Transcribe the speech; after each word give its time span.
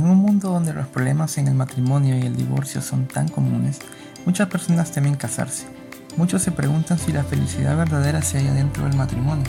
En 0.00 0.06
un 0.06 0.16
mundo 0.16 0.48
donde 0.48 0.72
los 0.72 0.86
problemas 0.86 1.36
en 1.36 1.46
el 1.46 1.52
matrimonio 1.52 2.16
y 2.16 2.22
el 2.22 2.34
divorcio 2.34 2.80
son 2.80 3.06
tan 3.06 3.28
comunes, 3.28 3.80
muchas 4.24 4.48
personas 4.48 4.92
temen 4.92 5.14
casarse. 5.14 5.66
Muchos 6.16 6.40
se 6.40 6.52
preguntan 6.52 6.98
si 6.98 7.12
la 7.12 7.22
felicidad 7.22 7.76
verdadera 7.76 8.22
se 8.22 8.38
halla 8.38 8.54
dentro 8.54 8.84
del 8.84 8.96
matrimonio, 8.96 9.44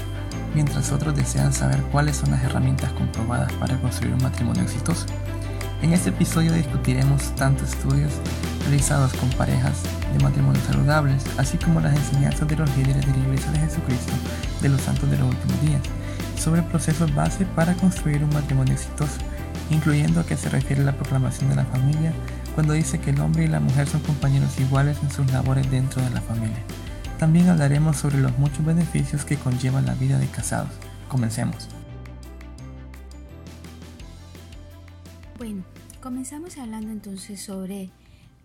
mientras 0.53 0.91
otros 0.91 1.15
desean 1.15 1.53
saber 1.53 1.81
cuáles 1.83 2.17
son 2.17 2.31
las 2.31 2.43
herramientas 2.43 2.91
comprobadas 2.91 3.53
para 3.53 3.79
construir 3.79 4.13
un 4.13 4.23
matrimonio 4.23 4.63
exitoso. 4.63 5.05
En 5.81 5.93
este 5.93 6.09
episodio 6.09 6.51
discutiremos 6.51 7.33
tanto 7.37 7.63
estudios 7.63 8.11
realizados 8.65 9.13
con 9.13 9.29
parejas 9.29 9.83
de 10.11 10.21
matrimonios 10.21 10.65
saludables, 10.65 11.23
así 11.37 11.57
como 11.57 11.79
las 11.79 11.95
enseñanzas 11.95 12.49
de 12.49 12.57
los 12.57 12.75
líderes 12.75 13.05
de 13.05 13.13
la 13.13 13.19
Iglesia 13.19 13.51
de 13.51 13.59
Jesucristo 13.59 14.11
de 14.61 14.67
los 14.67 14.81
Santos 14.81 15.09
de 15.09 15.17
los 15.17 15.29
Últimos 15.29 15.61
Días, 15.61 15.81
sobre 16.37 16.61
procesos 16.61 17.15
base 17.15 17.45
para 17.45 17.73
construir 17.75 18.21
un 18.21 18.33
matrimonio 18.33 18.73
exitoso, 18.73 19.15
incluyendo 19.71 20.19
a 20.19 20.25
qué 20.25 20.37
se 20.37 20.49
refiere 20.49 20.83
la 20.83 20.95
proclamación 20.95 21.49
de 21.49 21.55
la 21.55 21.65
familia 21.65 22.13
cuando 22.53 22.73
dice 22.73 22.99
que 22.99 23.11
el 23.11 23.21
hombre 23.21 23.45
y 23.45 23.47
la 23.47 23.59
mujer 23.59 23.87
son 23.87 24.01
compañeros 24.01 24.59
iguales 24.59 24.97
en 25.01 25.11
sus 25.11 25.31
labores 25.31 25.69
dentro 25.71 26.01
de 26.01 26.09
la 26.09 26.21
familia. 26.21 26.63
También 27.17 27.49
hablaremos 27.49 27.97
sobre 27.97 28.19
los 28.19 28.37
muchos 28.37 28.65
beneficios 28.65 29.25
que 29.25 29.37
conlleva 29.37 29.81
la 29.81 29.93
vida 29.93 30.17
de 30.19 30.27
casados. 30.27 30.71
Comencemos. 31.07 31.69
Bueno, 35.37 35.63
comenzamos 36.01 36.57
hablando 36.57 36.91
entonces 36.91 37.41
sobre 37.41 37.89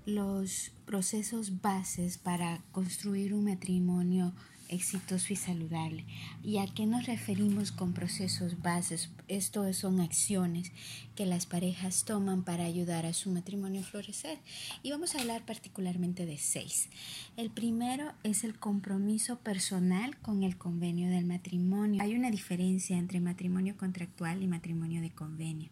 los 0.06 0.72
procesos 0.86 1.60
bases 1.60 2.16
para 2.16 2.60
construir 2.70 3.34
un 3.34 3.44
matrimonio 3.44 4.32
exitoso 4.68 5.32
y 5.32 5.36
saludable. 5.36 6.04
¿Y 6.42 6.58
a 6.58 6.66
qué 6.66 6.86
nos 6.86 7.06
referimos 7.06 7.72
con 7.72 7.92
procesos 7.92 8.62
bases? 8.62 9.10
Esto 9.28 9.72
son 9.72 10.00
acciones 10.00 10.72
que 11.14 11.26
las 11.26 11.46
parejas 11.46 12.04
toman 12.04 12.42
para 12.42 12.64
ayudar 12.64 13.06
a 13.06 13.12
su 13.12 13.30
matrimonio 13.30 13.80
a 13.80 13.84
florecer. 13.84 14.38
Y 14.82 14.90
vamos 14.90 15.14
a 15.14 15.20
hablar 15.20 15.44
particularmente 15.44 16.26
de 16.26 16.38
seis. 16.38 16.88
El 17.36 17.50
primero 17.50 18.12
es 18.22 18.44
el 18.44 18.58
compromiso 18.58 19.38
personal 19.38 20.16
con 20.18 20.42
el 20.42 20.56
convenio 20.56 21.08
del 21.10 21.24
matrimonio. 21.24 22.02
Hay 22.02 22.14
una 22.14 22.30
diferencia 22.30 22.96
entre 22.96 23.20
matrimonio 23.20 23.76
contractual 23.76 24.42
y 24.42 24.46
matrimonio 24.46 25.00
de 25.00 25.10
convenio. 25.10 25.70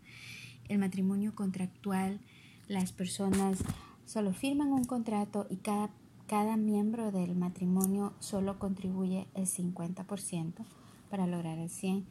El 0.69 0.79
matrimonio 0.79 1.35
contractual, 1.35 2.21
las 2.69 2.93
personas 2.93 3.59
solo 4.07 4.33
firman 4.33 4.73
un 4.73 4.85
contrato 4.85 5.47
y 5.51 5.57
cada 5.57 5.91
cada 6.35 6.57
miembro 6.57 7.13
del 7.13 7.37
matrimonio 7.37 8.13
solo 8.19 8.59
contribuye 8.59 9.29
el 9.35 9.47
50% 9.47 10.65
para 11.09 11.29
lograr 11.29 11.59
el 11.59 11.71
100%, 11.71 12.03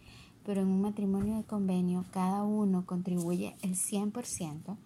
pero 0.46 0.62
en 0.62 0.70
un 0.70 0.82
matrimonio 0.82 1.36
de 1.36 1.44
convenio 1.44 2.06
cada 2.10 2.44
uno 2.44 2.86
contribuye 2.86 3.58
el 3.62 3.76
100%, 3.76 4.78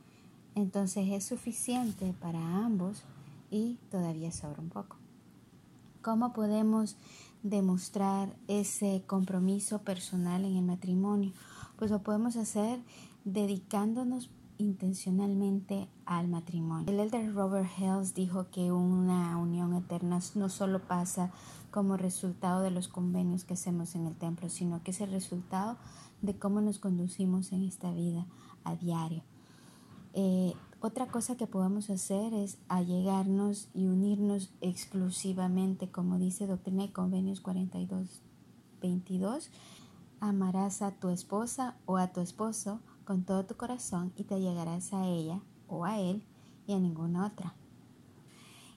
entonces 0.56 1.08
es 1.10 1.24
suficiente 1.24 2.16
para 2.20 2.66
ambos 2.66 3.04
y 3.52 3.78
todavía 3.92 4.32
sobra 4.32 4.60
un 4.60 4.70
poco. 4.70 4.96
¿Cómo 6.02 6.34
podemos 6.34 6.96
demostrar 7.44 8.36
ese 8.48 9.04
compromiso 9.06 9.84
personal 9.84 10.46
en 10.46 10.56
el 10.56 10.64
matrimonio? 10.64 11.32
Pues 11.78 11.92
lo 11.92 12.02
podemos 12.02 12.38
hacer 12.38 12.80
dedicándonos 13.24 14.32
intencionalmente 14.58 15.88
al 16.06 16.28
matrimonio. 16.28 16.92
El 16.92 17.00
elder 17.00 17.34
Robert 17.34 17.70
Hales 17.78 18.14
dijo 18.14 18.50
que 18.50 18.72
una 18.72 19.38
unión 19.38 19.74
eterna 19.74 20.20
no 20.36 20.50
solo 20.50 20.80
pasa 20.80 21.32
como 21.72 21.98
resultado 21.98 22.62
de 22.62 22.72
los 22.72 22.88
convenios 22.88 23.44
que 23.44 23.54
hacemos 23.54 23.96
en 23.96 24.06
el 24.06 24.16
templo, 24.16 24.50
sino 24.50 24.84
que 24.84 24.92
es 24.92 25.02
el 25.02 25.12
resultado 25.12 25.78
de 26.22 26.38
cómo 26.38 26.62
nos 26.62 26.80
conducimos 26.80 27.52
en 27.52 27.64
esta 27.64 27.92
vida 27.92 28.26
a 28.64 28.76
diario. 28.76 29.24
Eh, 30.14 30.54
otra 30.80 31.08
cosa 31.08 31.38
que 31.38 31.48
podemos 31.48 31.90
hacer 31.90 32.34
es 32.34 32.58
allegarnos 32.68 33.70
y 33.74 33.88
unirnos 33.88 34.52
exclusivamente, 34.62 35.90
como 35.90 36.18
dice 36.18 36.48
Doctrina 36.48 36.84
y 36.86 36.90
Convenios 36.90 37.42
42, 37.42 38.22
22. 38.82 39.50
Amarás 40.20 40.82
a 40.82 40.92
tu 40.92 41.10
esposa 41.10 41.76
o 41.86 41.98
a 41.98 42.12
tu 42.12 42.22
esposo 42.22 42.80
con 43.08 43.24
todo 43.24 43.46
tu 43.46 43.56
corazón 43.56 44.12
y 44.18 44.26
te 44.26 44.38
llegarás 44.42 44.92
a 44.92 45.08
ella 45.08 45.40
o 45.70 45.86
a 45.86 45.98
él 45.98 46.24
y 46.68 46.74
a 46.74 46.78
ninguna 46.78 47.26
otra. 47.26 47.56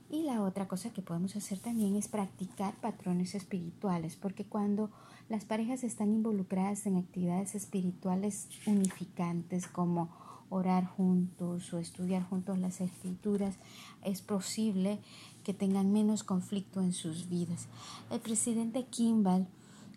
Y 0.08 0.22
la 0.22 0.42
otra 0.42 0.68
cosa 0.68 0.92
que 0.92 1.02
podemos 1.02 1.34
hacer 1.34 1.58
también 1.58 1.96
es 1.96 2.06
practicar 2.06 2.74
patrones 2.80 3.34
espirituales, 3.34 4.14
porque 4.14 4.44
cuando 4.44 4.91
las 5.28 5.44
parejas 5.44 5.82
están 5.82 6.12
involucradas 6.12 6.86
en 6.86 6.96
actividades 6.96 7.56
espirituales 7.56 8.48
unificantes 8.66 9.66
como 9.66 10.10
orar 10.48 10.86
juntos 10.86 11.72
o 11.72 11.78
estudiar 11.78 12.22
juntos 12.22 12.56
las 12.58 12.80
escrituras, 12.80 13.56
es 14.04 14.22
posible 14.22 15.00
que 15.42 15.54
tengan 15.54 15.92
menos 15.92 16.22
conflicto 16.22 16.80
en 16.82 16.92
sus 16.92 17.28
vidas. 17.28 17.66
El 18.10 18.20
presidente 18.20 18.84
Kimball 18.86 19.48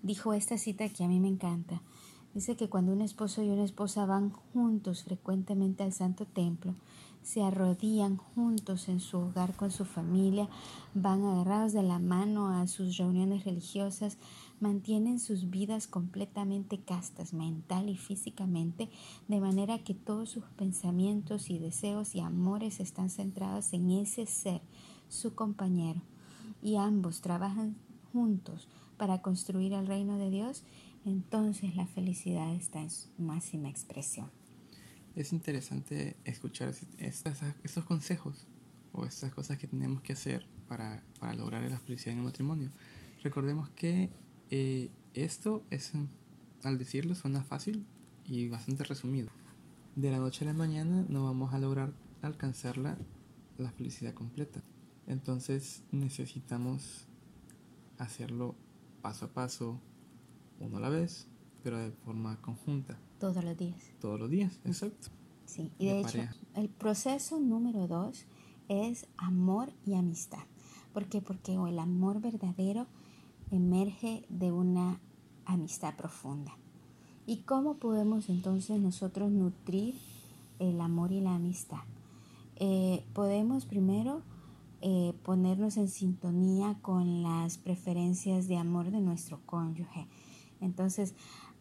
dijo 0.01 0.33
esta 0.33 0.57
cita 0.57 0.89
que 0.89 1.03
a 1.03 1.07
mí 1.07 1.19
me 1.19 1.27
encanta. 1.27 1.81
Dice 2.33 2.55
que 2.55 2.67
cuando 2.67 2.91
un 2.91 3.01
esposo 3.01 3.43
y 3.43 3.49
una 3.49 3.63
esposa 3.63 4.05
van 4.05 4.31
juntos 4.31 5.03
frecuentemente 5.03 5.83
al 5.83 5.93
Santo 5.93 6.25
Templo, 6.25 6.73
se 7.21 7.41
arrodillan 7.41 8.17
juntos 8.17 8.89
en 8.89 8.99
su 8.99 9.17
hogar 9.17 9.55
con 9.55 9.71
su 9.71 9.85
familia, 9.85 10.49
van 10.93 11.23
agarrados 11.23 11.71
de 11.71 11.83
la 11.83 11.99
mano 11.99 12.49
a 12.49 12.67
sus 12.67 12.97
reuniones 12.97 13.45
religiosas, 13.45 14.17
mantienen 14.59 15.19
sus 15.19 15.49
vidas 15.49 15.87
completamente 15.87 16.79
castas 16.79 17.33
mental 17.33 17.87
y 17.87 17.97
físicamente, 17.97 18.89
de 19.27 19.39
manera 19.39 19.79
que 19.79 19.93
todos 19.93 20.29
sus 20.29 20.43
pensamientos 20.57 21.49
y 21.49 21.59
deseos 21.59 22.15
y 22.15 22.19
amores 22.19 22.79
están 22.79 23.09
centrados 23.09 23.73
en 23.73 23.91
ese 23.91 24.25
ser, 24.25 24.61
su 25.07 25.35
compañero, 25.35 26.01
y 26.61 26.75
ambos 26.75 27.21
trabajan 27.21 27.75
juntos 28.11 28.67
para 28.97 29.21
construir 29.21 29.73
el 29.73 29.87
reino 29.87 30.17
de 30.17 30.29
Dios 30.29 30.63
entonces 31.05 31.75
la 31.75 31.85
felicidad 31.87 32.53
está 32.53 32.81
en 32.81 32.89
su 32.89 33.09
máxima 33.17 33.69
expresión. 33.69 34.31
Es 35.15 35.31
interesante 35.31 36.15
escuchar 36.23 36.73
estos 36.97 37.83
consejos 37.85 38.47
o 38.93 39.05
estas 39.05 39.33
cosas 39.33 39.57
que 39.57 39.67
tenemos 39.67 40.01
que 40.01 40.13
hacer 40.13 40.47
para, 40.67 41.03
lograr 41.35 41.69
la 41.69 41.79
felicidad 41.79 42.13
en 42.13 42.19
el 42.19 42.25
matrimonio. 42.25 42.71
Recordemos 43.21 43.69
que 43.69 44.09
eh, 44.49 44.89
esto 45.13 45.63
es, 45.69 45.91
al 46.63 46.77
decirlo, 46.77 47.15
suena 47.15 47.43
fácil 47.43 47.85
y 48.25 48.49
bastante 48.49 48.83
resumido. 48.83 49.29
De 49.95 50.09
la 50.09 50.17
noche 50.17 50.45
a 50.45 50.47
la 50.47 50.53
mañana 50.53 51.05
no 51.07 51.25
vamos 51.25 51.53
a 51.53 51.59
lograr 51.59 51.93
alcanzar 52.21 52.77
la, 52.77 52.97
la 53.57 53.71
felicidad 53.71 54.13
completa. 54.13 54.63
Entonces 55.05 55.83
necesitamos 55.91 57.07
hacerlo 57.97 58.55
paso 59.01 59.25
a 59.25 59.33
paso, 59.33 59.79
uno 60.63 60.77
a 60.77 60.79
la 60.79 60.89
vez, 60.89 61.27
pero 61.63 61.77
de 61.77 61.91
forma 61.91 62.39
conjunta. 62.41 62.97
Todos 63.19 63.43
los 63.43 63.57
días. 63.57 63.81
Todos 63.99 64.19
los 64.19 64.29
días, 64.29 64.59
exacto. 64.65 65.09
Sí, 65.45 65.71
y 65.77 65.87
de, 65.87 66.01
hecho, 66.01 66.19
el 66.55 66.69
proceso 66.69 67.39
número 67.39 67.87
dos 67.87 68.25
es 68.69 69.07
amor 69.17 69.71
y 69.85 69.95
amistad. 69.95 70.43
¿Por 70.93 71.05
qué? 71.05 71.21
Porque 71.21 71.53
el 71.53 71.79
amor 71.79 72.21
verdadero 72.21 72.87
emerge 73.51 74.25
de 74.29 74.51
una 74.51 74.99
amistad 75.45 75.95
profunda. 75.95 76.57
¿Y 77.25 77.37
cómo 77.37 77.75
podemos 77.75 78.29
entonces 78.29 78.79
nosotros 78.79 79.31
nutrir 79.31 79.95
el 80.59 80.81
amor 80.81 81.11
y 81.11 81.21
la 81.21 81.35
amistad? 81.35 81.81
Eh, 82.57 83.03
podemos 83.13 83.65
primero 83.65 84.21
eh, 84.81 85.13
ponernos 85.23 85.77
en 85.77 85.87
sintonía 85.87 86.77
con 86.81 87.23
las 87.23 87.57
preferencias 87.57 88.47
de 88.47 88.57
amor 88.57 88.91
de 88.91 88.99
nuestro 88.99 89.39
cónyuge. 89.45 90.07
Entonces, 90.63 91.13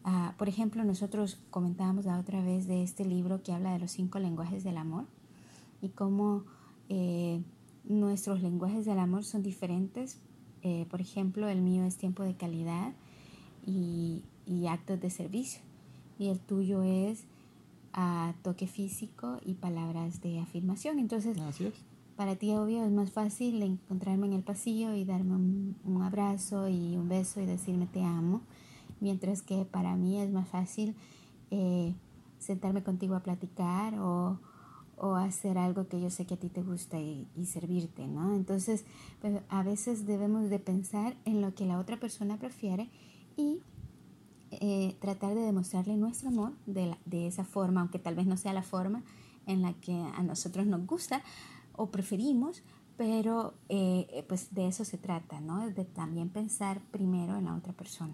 ah, 0.03 0.33
por 0.37 0.49
ejemplo, 0.49 0.83
nosotros 0.83 1.39
comentábamos 1.49 2.05
la 2.05 2.19
otra 2.19 2.41
vez 2.41 2.67
de 2.67 2.83
este 2.83 3.05
libro 3.05 3.43
que 3.43 3.53
habla 3.53 3.73
de 3.73 3.79
los 3.79 3.91
cinco 3.91 4.19
lenguajes 4.19 4.63
del 4.63 4.77
amor 4.77 5.05
y 5.81 5.89
cómo 5.89 6.43
eh, 6.89 7.41
nuestros 7.83 8.41
lenguajes 8.41 8.85
del 8.85 8.99
amor 8.99 9.23
son 9.23 9.43
diferentes. 9.43 10.19
Eh, 10.61 10.85
por 10.89 11.01
ejemplo, 11.01 11.49
el 11.49 11.61
mío 11.61 11.83
es 11.83 11.97
tiempo 11.97 12.23
de 12.23 12.35
calidad 12.35 12.93
y, 13.65 14.23
actos 14.69 14.99
de 15.01 15.09
servicio 15.09 15.61
y 16.17 16.27
el 16.27 16.39
tuyo 16.39 16.83
es 16.83 17.25
a 17.91 18.33
toque 18.43 18.65
físico 18.65 19.39
y 19.45 19.55
palabras 19.55 20.21
de 20.21 20.39
afirmación. 20.39 20.99
Entonces, 20.99 21.37
para 22.15 22.35
ti, 22.35 22.51
obvio, 22.53 22.85
es 22.85 22.91
más 22.91 23.11
fácil 23.11 23.61
encontrarme 23.61 24.27
en 24.27 24.33
el 24.33 24.43
pasillo 24.43 24.93
y 24.93 25.03
darme 25.03 25.35
un, 25.35 26.01
abrazo 26.01 26.69
y 26.69 26.95
un 26.95 27.09
beso 27.09 27.41
y 27.41 27.45
decirme 27.45 27.87
te 27.87 28.03
amo 28.03 28.41
mientras 29.03 29.41
que 29.41 29.65
para 29.65 29.95
mí 29.97 30.17
es 30.17 30.31
más 30.31 30.47
fácil 30.47 30.95
eh, 31.51 31.93
sentarme 32.39 32.83
contigo 32.83 33.15
a 33.15 33.19
platicar 33.19 33.99
o, 33.99 34.39
hacer 35.17 35.57
algo 35.57 35.89
que 35.89 35.99
yo 35.99 36.09
sé 36.09 36.25
que 36.25 36.35
a 36.35 36.37
ti 36.37 36.47
te 36.47 36.61
gusta 36.61 36.97
y, 36.97 37.27
servirte, 37.45 38.07
¿no? 38.07 38.33
Entonces, 38.35 38.85
pues, 39.19 39.41
a 39.49 39.61
veces 39.61 40.05
debemos 40.05 40.49
de 40.49 40.59
pensar 40.59 41.17
en 41.25 41.41
lo 41.41 41.53
que 41.53 41.65
la 41.65 41.77
otra 41.77 41.99
persona 41.99 42.37
prefiere 42.37 42.89
y 43.35 43.59
eh, 44.51 44.95
tratar 45.01 45.35
de 45.35 45.41
demostrarle 45.41 45.97
nuestro 45.97 46.29
amor 46.29 46.53
de, 46.67 46.95
de 47.05 47.27
esa 47.27 47.43
forma, 47.43 47.81
aunque 47.81 47.99
tal 47.99 48.15
vez 48.15 48.27
no 48.27 48.37
sea 48.37 48.53
la 48.53 48.63
forma 48.63 49.03
en 49.45 49.61
la 49.61 49.73
que 49.73 49.93
a 49.93 50.23
nosotros 50.23 50.65
nos 50.67 50.87
gusta 50.87 51.21
o 51.75 51.87
preferimos, 51.87 52.63
pero 52.95 53.55
eh, 53.67 54.23
pues 54.29 54.55
de 54.55 54.67
eso 54.67 54.85
se 54.85 54.97
trata, 54.97 55.41
¿no? 55.41 55.69
De 55.69 55.83
también 55.83 56.29
pensar 56.29 56.79
primero 56.91 57.35
en 57.35 57.45
la 57.45 57.55
otra 57.55 57.73
persona. 57.73 58.13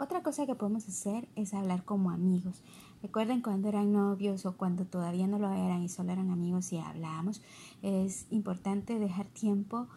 Otra 0.00 0.22
cosa 0.22 0.46
que 0.46 0.54
podemos 0.54 0.86
hacer 0.86 1.28
es 1.34 1.54
hablar 1.54 1.84
como 1.84 2.12
amigos. 2.12 2.62
Recuerden 3.02 3.42
cuando 3.42 3.68
eran 3.68 3.92
novios 3.92 4.46
o 4.46 4.56
cuando 4.56 4.84
todavía 4.84 5.26
no 5.26 5.40
lo 5.40 5.52
eran 5.52 5.82
y 5.82 5.88
solo 5.88 6.12
eran 6.12 6.30
amigos 6.30 6.72
y 6.72 6.78
hablábamos. 6.78 7.42
Es 7.82 8.26
importante 8.30 9.00
dejar 9.00 9.26
tiempo 9.26 9.88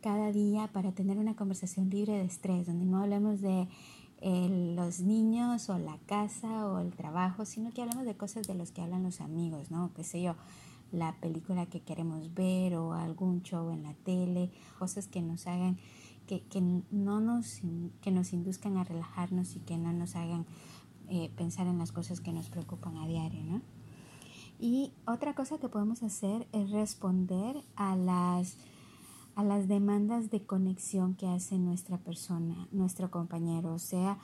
cada 0.00 0.32
día 0.32 0.70
para 0.72 0.92
tener 0.92 1.18
una 1.18 1.36
conversación 1.36 1.90
libre 1.90 2.14
de 2.14 2.24
estrés, 2.24 2.66
donde 2.66 2.86
no 2.86 3.02
hablemos 3.02 3.42
de 3.42 3.68
eh, 4.22 4.74
los 4.74 5.00
niños 5.00 5.68
o 5.68 5.78
la 5.78 5.98
casa 6.06 6.66
o 6.66 6.78
el 6.78 6.94
trabajo, 6.94 7.44
sino 7.44 7.70
que 7.70 7.82
hablemos 7.82 8.06
de 8.06 8.16
cosas 8.16 8.46
de 8.46 8.54
los 8.54 8.70
que 8.70 8.80
hablan 8.80 9.02
los 9.02 9.20
amigos, 9.20 9.70
¿no? 9.70 9.92
Qué 9.94 10.04
sé 10.04 10.22
yo, 10.22 10.36
la 10.90 11.16
película 11.20 11.66
que 11.66 11.80
queremos 11.80 12.32
ver 12.32 12.76
o 12.76 12.94
algún 12.94 13.42
show 13.42 13.70
en 13.70 13.82
la 13.82 13.92
tele, 13.92 14.50
cosas 14.78 15.06
que 15.06 15.20
nos 15.20 15.46
hagan, 15.46 15.78
que, 16.30 16.42
que 16.42 16.60
no 16.92 17.20
nos, 17.20 17.60
que 18.02 18.12
nos 18.12 18.32
induzcan 18.32 18.76
a 18.76 18.84
relajarnos 18.84 19.56
y 19.56 19.58
que 19.58 19.76
no 19.76 19.92
nos 19.92 20.14
hagan 20.14 20.46
eh, 21.08 21.28
pensar 21.36 21.66
en 21.66 21.78
las 21.78 21.90
cosas 21.90 22.20
que 22.20 22.32
nos 22.32 22.48
preocupan 22.50 22.96
a 22.98 23.08
diario, 23.08 23.42
¿no? 23.42 23.62
Y 24.60 24.92
otra 25.06 25.34
cosa 25.34 25.58
que 25.58 25.68
podemos 25.68 26.04
hacer 26.04 26.46
es 26.52 26.70
responder 26.70 27.56
a 27.74 27.96
las, 27.96 28.58
a 29.34 29.42
las 29.42 29.66
demandas 29.66 30.30
de 30.30 30.46
conexión 30.46 31.14
que 31.14 31.26
hace 31.26 31.58
nuestra 31.58 31.98
persona, 31.98 32.68
nuestro 32.70 33.10
compañero. 33.10 33.74
O 33.74 33.80
sea, 33.80 34.16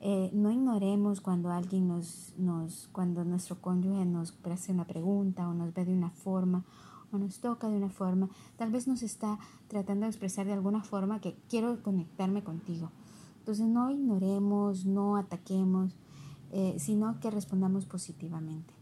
eh, 0.00 0.28
no 0.34 0.50
ignoremos 0.50 1.22
cuando 1.22 1.50
alguien 1.50 1.88
nos, 1.88 2.34
nos, 2.36 2.90
cuando 2.92 3.24
nuestro 3.24 3.62
cónyuge 3.62 4.04
nos 4.04 4.34
hace 4.52 4.72
una 4.72 4.86
pregunta 4.86 5.48
o 5.48 5.54
nos 5.54 5.72
ve 5.72 5.86
de 5.86 5.94
una 5.94 6.10
forma 6.10 6.66
nos 7.18 7.40
toca 7.40 7.68
de 7.68 7.76
una 7.76 7.90
forma. 7.90 8.28
Tal 8.56 8.70
vez 8.70 8.86
nos 8.86 9.02
está 9.02 9.38
tratando 9.68 10.04
de 10.04 10.10
expresar 10.10 10.46
de 10.46 10.52
alguna 10.52 10.82
forma 10.82 11.20
que 11.20 11.36
quiero 11.48 11.82
conectarme 11.82 12.42
contigo. 12.42 12.90
Entonces 13.38 13.66
no 13.66 13.90
ignoremos, 13.90 14.86
no 14.86 15.16
ataquemos, 15.16 15.96
eh, 16.52 16.76
sino 16.78 17.18
que 17.20 17.30
respondamos 17.30 17.86
positivamente. 17.86 18.72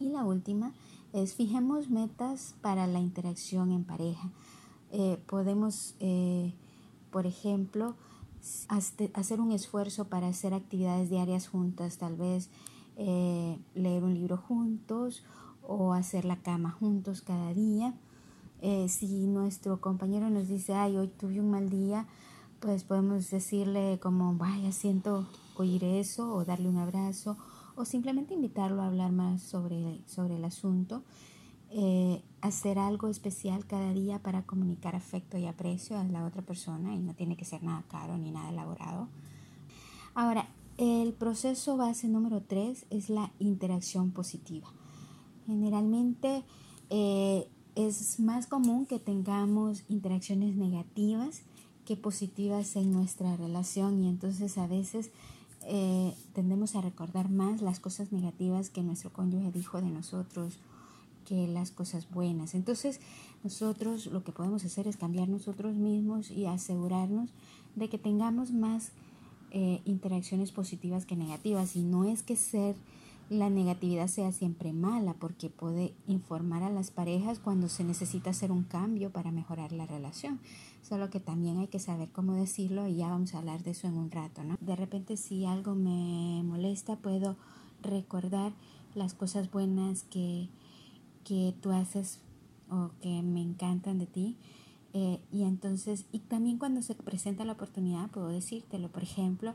Y 0.00 0.10
la 0.10 0.24
última 0.24 0.72
es 1.12 1.34
fijemos 1.34 1.90
metas 1.90 2.54
para 2.62 2.86
la 2.86 3.00
interacción 3.00 3.72
en 3.72 3.84
pareja. 3.84 4.30
Eh, 4.90 5.22
podemos, 5.26 5.96
por 7.10 7.26
ejemplo, 7.26 7.94
hacer 9.14 9.40
un 9.40 9.52
esfuerzo 9.52 10.06
para 10.06 10.28
hacer 10.28 10.54
actividades 10.54 11.10
diarias 11.10 11.48
juntas, 11.48 11.98
tal 11.98 12.16
vez 12.16 12.50
eh, 12.96 13.58
leer 13.74 14.02
un 14.02 14.14
libro 14.14 14.36
juntos 14.36 15.22
o 15.68 15.92
hacer 15.92 16.24
la 16.24 16.36
cama 16.36 16.72
juntos 16.72 17.20
cada 17.20 17.54
día. 17.54 17.94
Eh, 18.60 18.88
si 18.88 19.26
nuestro 19.26 19.80
compañero 19.80 20.30
nos 20.30 20.48
dice, 20.48 20.74
ay, 20.74 20.96
hoy 20.96 21.08
tuve 21.08 21.38
un 21.38 21.50
mal 21.50 21.68
día, 21.68 22.06
pues 22.58 22.82
podemos 22.82 23.30
decirle 23.30 24.00
como, 24.00 24.34
vaya, 24.34 24.72
siento 24.72 25.28
oír 25.56 25.84
eso 25.84 26.34
o 26.34 26.44
darle 26.44 26.68
un 26.68 26.78
abrazo 26.78 27.36
o 27.76 27.84
simplemente 27.84 28.34
invitarlo 28.34 28.82
a 28.82 28.86
hablar 28.86 29.12
más 29.12 29.42
sobre, 29.42 30.00
sobre 30.06 30.36
el 30.36 30.44
asunto. 30.44 31.04
Eh, 31.70 32.22
hacer 32.40 32.78
algo 32.78 33.08
especial 33.08 33.66
cada 33.66 33.92
día 33.92 34.20
para 34.20 34.42
comunicar 34.42 34.96
afecto 34.96 35.36
y 35.36 35.46
aprecio 35.46 35.98
a 35.98 36.04
la 36.04 36.24
otra 36.24 36.40
persona 36.40 36.94
y 36.94 36.98
no 36.98 37.14
tiene 37.14 37.36
que 37.36 37.44
ser 37.44 37.62
nada 37.62 37.84
caro 37.88 38.16
ni 38.16 38.30
nada 38.30 38.48
elaborado. 38.48 39.08
Ahora, 40.14 40.48
el 40.78 41.12
proceso 41.12 41.76
base 41.76 42.08
número 42.08 42.42
3 42.42 42.86
es 42.90 43.10
la 43.10 43.32
interacción 43.38 44.12
positiva. 44.12 44.68
Generalmente 45.48 46.44
eh, 46.90 47.48
es 47.74 48.20
más 48.20 48.46
común 48.46 48.84
que 48.84 48.98
tengamos 48.98 49.82
interacciones 49.88 50.54
negativas 50.56 51.40
que 51.86 51.96
positivas 51.96 52.76
en 52.76 52.92
nuestra 52.92 53.34
relación 53.34 54.04
y 54.04 54.10
entonces 54.10 54.58
a 54.58 54.66
veces 54.66 55.10
eh, 55.64 56.14
tendemos 56.34 56.76
a 56.76 56.82
recordar 56.82 57.30
más 57.30 57.62
las 57.62 57.80
cosas 57.80 58.12
negativas 58.12 58.68
que 58.68 58.82
nuestro 58.82 59.10
cónyuge 59.10 59.50
dijo 59.50 59.80
de 59.80 59.88
nosotros 59.88 60.58
que 61.24 61.48
las 61.48 61.70
cosas 61.70 62.10
buenas. 62.10 62.54
Entonces 62.54 63.00
nosotros 63.42 64.04
lo 64.04 64.22
que 64.22 64.32
podemos 64.32 64.66
hacer 64.66 64.86
es 64.86 64.98
cambiar 64.98 65.30
nosotros 65.30 65.76
mismos 65.76 66.30
y 66.30 66.44
asegurarnos 66.44 67.30
de 67.74 67.88
que 67.88 67.96
tengamos 67.96 68.50
más 68.50 68.92
eh, 69.50 69.80
interacciones 69.86 70.52
positivas 70.52 71.06
que 71.06 71.16
negativas. 71.16 71.74
Y 71.74 71.84
no 71.84 72.04
es 72.04 72.22
que 72.22 72.36
ser 72.36 72.76
la 73.30 73.50
negatividad 73.50 74.08
sea 74.08 74.32
siempre 74.32 74.72
mala, 74.72 75.14
porque 75.14 75.50
puede 75.50 75.94
informar 76.06 76.62
a 76.62 76.70
las 76.70 76.90
parejas 76.90 77.38
cuando 77.38 77.68
se 77.68 77.84
necesita 77.84 78.30
hacer 78.30 78.50
un 78.52 78.64
cambio 78.64 79.10
para 79.10 79.30
mejorar 79.30 79.72
la 79.72 79.86
relación. 79.86 80.40
Solo 80.82 81.10
que 81.10 81.20
también 81.20 81.58
hay 81.58 81.66
que 81.66 81.78
saber 81.78 82.08
cómo 82.10 82.34
decirlo 82.34 82.86
y 82.86 82.96
ya 82.96 83.08
vamos 83.08 83.34
a 83.34 83.38
hablar 83.38 83.62
de 83.62 83.72
eso 83.72 83.86
en 83.86 83.98
un 83.98 84.10
rato, 84.10 84.42
¿no? 84.44 84.56
De 84.60 84.76
repente 84.76 85.16
si 85.16 85.44
algo 85.44 85.74
me 85.74 86.42
molesta, 86.42 86.96
puedo 86.96 87.36
recordar 87.82 88.52
las 88.94 89.14
cosas 89.14 89.50
buenas 89.50 90.04
que 90.04 90.48
que 91.28 91.54
tú 91.60 91.72
haces 91.72 92.20
o 92.70 92.90
que 93.02 93.22
me 93.22 93.42
encantan 93.42 93.98
de 93.98 94.06
ti. 94.06 94.36
Eh, 94.94 95.20
y 95.30 95.42
entonces, 95.42 96.06
y 96.10 96.20
también 96.20 96.56
cuando 96.56 96.80
se 96.80 96.94
presenta 96.94 97.44
la 97.44 97.52
oportunidad, 97.52 98.10
puedo 98.10 98.28
decírtelo. 98.28 98.88
Por 98.88 99.02
ejemplo, 99.02 99.54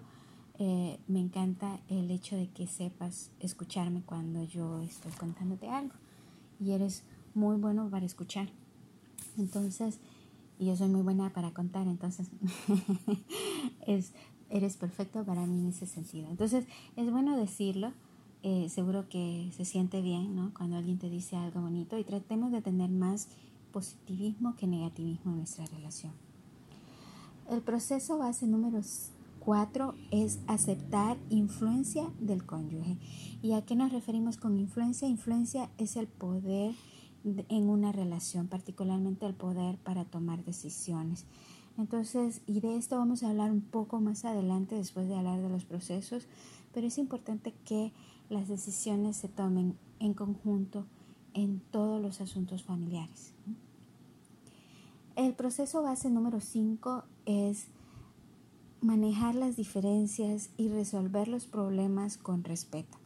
eh, 0.59 0.99
me 1.07 1.19
encanta 1.19 1.79
el 1.89 2.11
hecho 2.11 2.35
de 2.35 2.47
que 2.47 2.67
sepas 2.67 3.31
escucharme 3.39 4.01
cuando 4.03 4.43
yo 4.43 4.81
estoy 4.81 5.11
contándote 5.13 5.67
algo. 5.67 5.95
Y 6.59 6.71
eres 6.71 7.03
muy 7.33 7.57
bueno 7.57 7.89
para 7.89 8.05
escuchar. 8.05 8.49
Entonces, 9.37 9.99
y 10.59 10.67
yo 10.67 10.75
soy 10.75 10.89
muy 10.89 11.01
buena 11.01 11.31
para 11.31 11.51
contar, 11.51 11.87
entonces 11.87 12.29
es, 13.87 14.13
eres 14.49 14.77
perfecto 14.77 15.23
para 15.23 15.45
mí 15.45 15.59
en 15.59 15.69
ese 15.69 15.87
sentido. 15.87 16.29
Entonces, 16.29 16.65
es 16.95 17.11
bueno 17.11 17.35
decirlo 17.35 17.91
eh, 18.45 18.67
seguro 18.67 19.07
que 19.07 19.49
se 19.55 19.63
siente 19.63 20.01
bien 20.01 20.35
¿no? 20.35 20.53
cuando 20.53 20.75
alguien 20.75 20.99
te 20.99 21.09
dice 21.09 21.37
algo 21.37 21.61
bonito 21.61 21.97
y 21.97 22.03
tratemos 22.03 22.51
de 22.51 22.61
tener 22.61 22.89
más 22.89 23.29
positivismo 23.71 24.57
que 24.57 24.67
negativismo 24.67 25.31
en 25.31 25.37
nuestra 25.37 25.65
relación. 25.67 26.11
El 27.49 27.61
proceso 27.61 28.17
base 28.17 28.45
número 28.45 28.81
4 29.45 29.93
es 30.11 30.39
aceptar 30.47 31.17
influencia 31.29 32.09
del 32.19 32.45
cónyuge. 32.45 32.97
¿Y 33.41 33.53
a 33.53 33.65
qué 33.65 33.75
nos 33.75 33.91
referimos 33.91 34.37
con 34.37 34.57
influencia? 34.57 35.07
Influencia 35.07 35.69
es 35.77 35.97
el 35.97 36.07
poder 36.07 36.73
en 37.25 37.69
una 37.69 37.91
relación, 37.91 38.47
particularmente 38.47 39.25
el 39.25 39.33
poder 39.33 39.77
para 39.79 40.05
tomar 40.05 40.45
decisiones. 40.45 41.25
Entonces, 41.77 42.41
y 42.47 42.61
de 42.61 42.77
esto 42.77 42.97
vamos 42.97 43.23
a 43.23 43.31
hablar 43.31 43.51
un 43.51 43.61
poco 43.61 43.99
más 43.99 44.23
adelante 44.25 44.75
después 44.75 45.09
de 45.09 45.15
hablar 45.15 45.41
de 45.41 45.49
los 45.49 45.65
procesos, 45.65 46.27
pero 46.73 46.87
es 46.87 46.97
importante 46.97 47.53
que 47.65 47.91
las 48.29 48.47
decisiones 48.47 49.17
se 49.17 49.27
tomen 49.27 49.77
en 49.99 50.13
conjunto 50.13 50.85
en 51.33 51.59
todos 51.71 52.01
los 52.01 52.21
asuntos 52.21 52.63
familiares. 52.63 53.33
El 55.15 55.33
proceso 55.33 55.83
base 55.83 56.09
número 56.09 56.39
5 56.39 57.03
es 57.25 57.67
manejar 58.83 59.33
las 59.35 59.55
diferencias 59.55 60.49
y 60.57 60.67
resolver 60.67 61.27
los 61.27 61.47
problemas 61.47 62.17
con 62.17 62.43
respeto. 62.43 62.97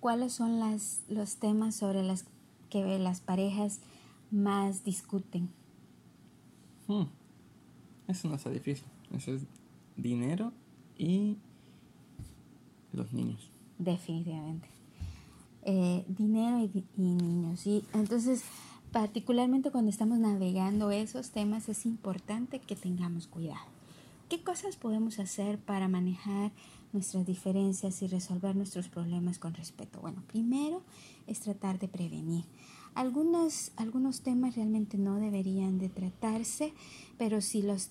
¿Cuáles 0.00 0.32
son 0.32 0.60
las, 0.60 1.02
los 1.08 1.36
temas 1.36 1.74
sobre 1.74 2.02
los 2.02 2.24
que 2.70 2.98
las 2.98 3.20
parejas 3.20 3.80
más 4.30 4.84
discuten? 4.84 5.48
Hmm. 6.86 7.04
Eso 8.06 8.28
no 8.28 8.36
está 8.36 8.50
difícil. 8.50 8.86
Eso 9.12 9.32
es 9.32 9.42
dinero 9.96 10.52
y 10.96 11.36
los 12.92 13.12
niños. 13.12 13.50
Definitivamente. 13.78 14.68
Eh, 15.62 16.04
dinero 16.08 16.58
y, 16.60 16.84
niños. 16.96 17.66
Y 17.66 17.84
entonces, 17.94 18.42
particularmente 18.92 19.70
cuando 19.70 19.90
estamos 19.90 20.18
navegando 20.18 20.90
esos 20.90 21.30
temas, 21.30 21.68
es 21.68 21.86
importante 21.86 22.60
que 22.60 22.76
tengamos 22.76 23.26
cuidado. 23.26 23.73
¿Qué 24.34 24.42
cosas 24.42 24.74
podemos 24.74 25.20
hacer 25.20 25.60
para 25.60 25.86
manejar 25.86 26.50
nuestras 26.92 27.24
diferencias 27.24 28.02
y 28.02 28.08
resolver 28.08 28.56
nuestros 28.56 28.88
problemas 28.88 29.38
con 29.38 29.54
respeto? 29.54 30.00
Bueno, 30.00 30.24
primero 30.26 30.82
es 31.28 31.38
tratar 31.38 31.78
de 31.78 31.86
prevenir. 31.86 32.44
Algunos, 32.96 33.70
algunos 33.76 34.22
temas 34.22 34.56
realmente 34.56 34.98
no 34.98 35.20
deberían 35.20 35.78
de 35.78 35.88
tratarse, 35.88 36.74
pero 37.16 37.40
si 37.40 37.62
los 37.62 37.90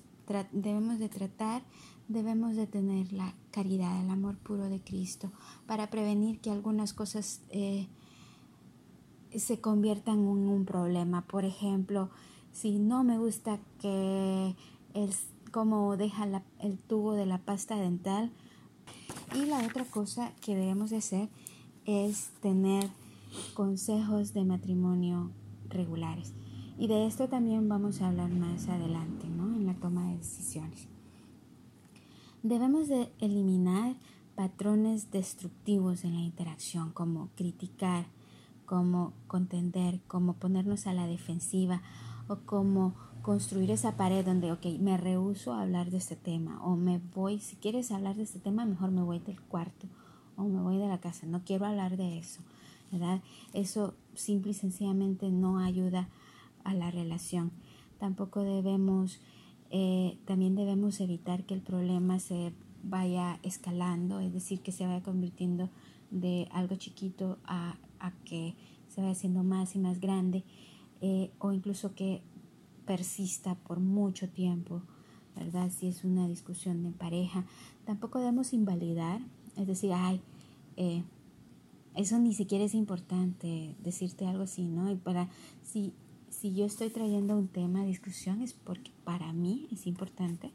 debemos 0.52 1.00
de 1.00 1.08
tratar, 1.08 1.64
debemos 2.10 2.58
de 2.58 2.68
tener 2.68 3.14
la 3.14 3.34
caridad, 3.52 4.04
el 4.04 4.10
amor 4.10 4.36
puro 4.38 4.68
de 4.68 4.82
Cristo, 4.82 5.32
para 5.66 5.90
prevenir 5.90 6.42
que 6.42 6.52
algunas 6.52 6.92
cosas 6.92 7.40
eh, 7.52 7.88
se 9.34 9.62
conviertan 9.62 10.20
en 10.20 10.50
un 10.50 10.66
problema. 10.66 11.26
Por 11.26 11.46
ejemplo, 11.46 12.10
si 12.52 12.80
no 12.80 13.06
me 13.06 13.18
gusta 13.18 13.62
que 13.80 14.58
el, 14.94 15.14
como 15.54 15.96
deja 15.98 16.28
el 16.60 16.80
tubo 16.80 17.14
de 17.14 17.28
la 17.28 17.38
pasta 17.38 17.76
dental, 17.76 18.32
Y 19.36 19.46
la 19.46 19.66
otra 19.66 19.86
cosa 19.86 20.34
que 20.42 20.56
debemos 20.56 20.90
de 20.90 20.98
hacer 20.98 21.30
es 21.86 22.32
tener 22.42 22.90
consejos 23.54 24.34
de 24.34 24.44
matrimonio 24.44 25.32
regulares. 25.70 26.34
Y 26.78 26.88
de 26.88 27.06
esto 27.06 27.30
también 27.30 27.70
vamos 27.70 28.02
a 28.02 28.08
hablar 28.10 28.30
más 28.30 28.68
adelante, 28.68 29.28
¿no? 29.28 29.56
En 29.56 29.66
la 29.66 29.76
toma 29.76 30.08
de 30.10 30.18
decisiones. 30.18 30.88
Debemos 32.42 32.88
de 32.88 33.12
eliminar 33.20 33.96
patrones 34.36 35.12
destructivos 35.12 36.04
en 36.04 36.16
la 36.16 36.22
interacción, 36.22 36.92
como 36.92 37.30
criticar, 37.36 38.06
como 38.66 39.14
contender, 39.28 40.02
como 40.08 40.34
ponernos 40.34 40.88
a 40.88 40.94
la 40.94 41.08
defensiva 41.08 41.82
o 42.28 42.38
como 42.38 42.96
construir 43.24 43.72
esa 43.72 43.96
pared 43.96 44.26
donde, 44.26 44.52
ok, 44.52 44.66
me 44.80 44.98
rehuso 44.98 45.54
a 45.54 45.62
hablar 45.62 45.90
de 45.90 45.98
este 45.98 46.18
tema 46.18 46.62
o 46.62 46.76
me 46.76 47.00
voy, 47.16 47.40
si 47.40 47.56
quieres 47.56 47.90
hablar 47.92 48.18
de 48.18 48.24
este 48.24 48.38
tema, 48.38 48.66
mejor 48.66 48.92
me 48.92 49.02
voy 49.02 49.20
del 49.20 49.42
cuarto 49.42 49.88
o 50.36 50.44
me 50.44 50.62
voy 50.62 50.78
de 50.78 50.88
la 50.88 51.00
casa, 51.00 51.26
no 51.26 51.42
quiero 51.46 51.66
hablar 51.66 51.96
de 51.96 52.20
eso, 52.20 52.42
¿verdad? 52.92 53.22
Eso 53.54 53.96
simple 54.14 54.52
y 54.52 54.54
sencillamente 54.54 55.32
no 55.32 55.60
ayuda 55.60 56.10
a 56.66 56.74
la 56.74 56.92
relación. 56.92 57.52
Tampoco 57.98 58.44
debemos, 58.44 59.22
eh, 59.72 60.18
también 60.26 60.56
debemos 60.56 61.00
evitar 61.00 61.46
que 61.46 61.54
el 61.54 61.62
problema 61.62 62.20
se 62.20 62.52
vaya 62.84 63.40
escalando, 63.42 64.20
es 64.20 64.34
decir, 64.34 64.60
que 64.60 64.74
se 64.74 64.86
vaya 64.86 65.02
convirtiendo 65.02 65.70
de 66.12 66.50
algo 66.52 66.76
chiquito 66.76 67.38
a, 67.46 67.78
a 68.00 68.12
que 68.26 68.56
se 68.90 69.00
vaya 69.00 69.14
haciendo 69.14 69.44
más 69.44 69.76
y 69.76 69.80
más 69.80 70.02
grande, 70.02 70.44
eh, 71.00 71.32
o 71.40 71.54
incluso 71.54 71.96
que 71.96 72.22
persista 72.86 73.56
por 73.56 73.80
mucho 73.80 74.30
tiempo, 74.30 74.82
¿verdad? 75.36 75.72
Si 75.72 75.88
es 75.88 76.04
una 76.04 76.28
discusión 76.28 76.84
de 76.84 76.92
pareja, 76.92 77.46
tampoco 77.86 78.20
debemos 78.20 78.54
invalidar, 78.54 79.22
es 79.58 79.68
decir, 79.68 79.92
ay, 79.94 80.22
eh, 80.78 81.04
eso 81.96 82.18
ni 82.20 82.34
siquiera 82.34 82.64
es 82.64 82.74
importante 82.74 83.76
decirte 83.84 84.26
algo 84.26 84.44
así, 84.44 84.64
¿no? 84.64 84.92
Y 84.92 84.96
para, 84.96 85.30
si, 85.64 85.94
si 86.30 86.54
yo 86.54 86.66
estoy 86.66 86.90
trayendo 86.90 87.38
un 87.38 87.48
tema 87.48 87.82
de 87.82 87.88
discusión 87.88 88.42
es 88.42 88.54
porque 88.54 88.92
para 89.04 89.32
mí 89.34 89.68
es 89.72 89.86
importante, 89.86 90.52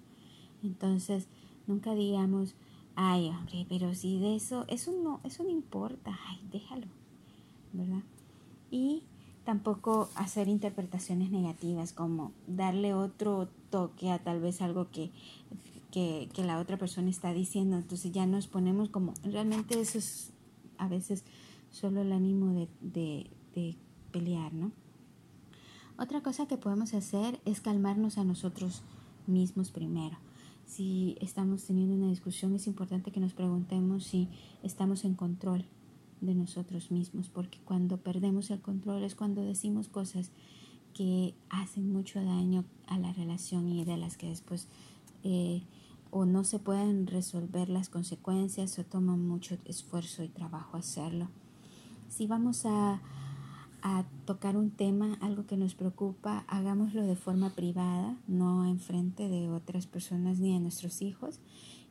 entonces 0.63 1.29
nunca 1.67 1.95
digamos, 1.95 2.57
ay, 2.97 3.29
hombre, 3.29 3.67
pero 3.69 3.95
si 3.95 4.19
de 4.19 4.35
eso, 4.35 4.65
eso 4.69 4.93
no, 4.93 5.21
eso 5.23 5.45
no 5.45 5.51
importa, 5.51 6.19
ay, 6.27 6.41
déjalo, 6.51 6.87
¿verdad? 7.73 8.03
Y 8.71 9.05
tampoco 9.49 10.11
hacer 10.15 10.47
interpretaciones 10.47 11.31
negativas, 11.31 11.95
como 11.95 12.33
darle 12.47 12.93
otro 12.93 13.49
toque 13.71 14.11
a 14.11 14.19
tal 14.19 14.41
vez 14.41 14.61
algo 14.61 14.91
que, 14.91 15.11
que, 15.91 16.29
la 16.45 16.59
otra 16.59 16.77
persona 16.77 17.09
está 17.09 17.33
diciendo. 17.33 17.79
Entonces 17.79 18.13
ya 18.13 18.27
nos 18.27 18.47
ponemos 18.47 18.91
como, 18.91 19.15
realmente 19.25 19.81
eso 19.81 19.97
es 19.97 20.35
a 20.77 20.87
veces 20.87 21.25
solo 21.71 22.03
el 22.03 22.13
ánimo 22.13 22.69
de, 22.83 23.31
de 23.55 23.77
pelear, 24.13 24.53
¿no? 24.53 24.71
Otra 25.99 26.21
cosa 26.21 26.47
que 26.47 26.59
podemos 26.59 26.93
hacer 26.93 27.41
es 27.47 27.63
calmarnos 27.63 28.19
a 28.19 28.25
nosotros 28.25 28.83
mismos 29.27 29.71
primero 29.71 30.19
si 30.67 31.17
estamos 31.23 31.65
teniendo 31.65 31.95
una 31.95 32.09
discusión, 32.09 32.55
es 32.55 32.67
importante 32.67 33.11
que 33.11 33.21
nos 33.21 33.33
preguntemos 33.33 34.05
si 34.05 34.29
estamos 34.63 35.07
en 35.07 35.15
control 35.15 35.65
de 36.21 36.35
nosotros 36.35 36.91
mismos, 36.91 37.29
porque 37.29 37.59
cuando 37.65 37.99
perdemos 37.99 38.51
el 38.51 38.61
control 38.61 39.05
es 39.05 39.15
cuando 39.15 39.43
decimos 39.43 39.89
cosas 39.89 40.31
que 40.95 41.35
hacen 41.51 41.93
mucho 41.93 42.23
daño 42.23 42.65
a 42.87 42.99
la 42.99 43.13
relación 43.13 43.69
y 43.69 43.85
de 43.85 43.97
las 43.97 44.17
que 44.17 44.29
después 44.29 44.69
eh, 45.23 45.63
o 46.11 46.25
no 46.25 46.45
se 46.45 46.59
pueden 46.59 47.07
resolver 47.07 47.69
las 47.69 47.89
consecuencias 47.89 48.79
o 48.79 48.85
toma 48.85 49.17
mucho 49.17 49.59
esfuerzo 49.65 50.23
y 50.23 50.29
trabajo 50.29 50.77
hacerlo. 50.77 51.29
Si 52.09 52.27
vamos 52.27 52.65
a 52.65 53.01
a 53.83 54.05
tocar 54.25 54.57
un 54.57 54.71
tema, 54.71 55.17
algo 55.21 55.47
que 55.47 55.57
nos 55.57 55.75
preocupa, 55.75 56.45
hagámoslo 56.49 57.03
de 57.03 57.17
forma 57.17 57.51
privada, 57.51 58.17
no 58.27 58.67
enfrente 58.67 59.29
de 59.29 59.49
otras 59.51 59.87
personas 59.87 60.41
ni 60.41 60.53
de 60.53 60.61
nuestros 60.61 61.03
hijos, 61.03 61.41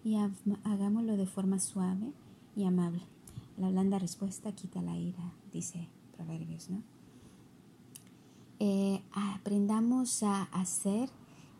y 0.03 0.15
hagámoslo 0.63 1.17
de 1.17 1.25
forma 1.25 1.59
suave 1.59 2.11
y 2.55 2.65
amable. 2.65 3.03
La 3.57 3.69
blanda 3.69 3.99
respuesta 3.99 4.51
quita 4.53 4.81
la 4.81 4.95
ira, 4.97 5.33
dice 5.51 5.89
Proverbios, 6.15 6.69
¿no? 6.69 6.83
Eh, 8.59 9.01
aprendamos 9.11 10.23
a 10.23 10.43
hacer 10.43 11.09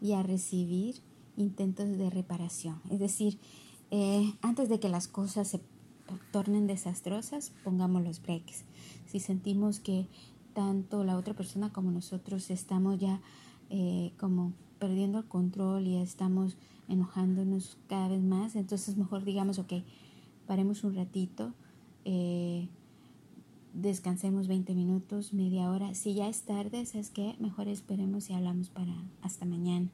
y 0.01 0.13
a 0.13 0.23
recibir 0.23 0.95
intentos 1.35 1.97
de 1.97 2.09
reparación. 2.09 2.81
Es 2.89 2.99
decir, 2.99 3.39
eh, 3.91 4.33
antes 4.41 4.69
de 4.69 4.79
que 4.79 4.89
las 4.89 5.07
cosas 5.07 5.47
se 5.47 5.61
tornen 6.31 6.67
desastrosas, 6.67 7.51
pongamos 7.63 8.03
los 8.03 8.21
breaks 8.21 8.63
si 9.07 9.19
sentimos 9.19 9.79
que 9.79 10.07
tanto 10.53 11.03
la 11.03 11.17
otra 11.17 11.33
persona 11.33 11.71
como 11.71 11.91
nosotros 11.91 12.49
estamos 12.49 12.99
ya 12.99 13.21
eh, 13.69 14.11
como 14.19 14.53
perdiendo 14.79 15.19
el 15.19 15.25
control 15.25 15.87
y 15.87 15.97
estamos 15.97 16.57
enojándonos 16.87 17.77
cada 17.87 18.07
vez 18.09 18.21
más, 18.21 18.55
entonces 18.55 18.97
mejor 18.97 19.23
digamos, 19.23 19.59
ok, 19.59 19.73
paremos 20.45 20.83
un 20.83 20.95
ratito, 20.95 21.53
eh, 22.09 22.69
descansemos 23.73 24.47
20 24.47 24.73
minutos, 24.75 25.33
media 25.33 25.69
hora. 25.69 25.93
Si 25.93 26.13
ya 26.13 26.29
es 26.29 26.43
tarde, 26.43 26.85
¿sabes 26.85 27.09
qué? 27.09 27.35
Mejor 27.39 27.67
esperemos 27.67 28.29
y 28.29 28.33
hablamos 28.33 28.69
para 28.69 28.93
hasta 29.21 29.45
mañana. 29.45 29.89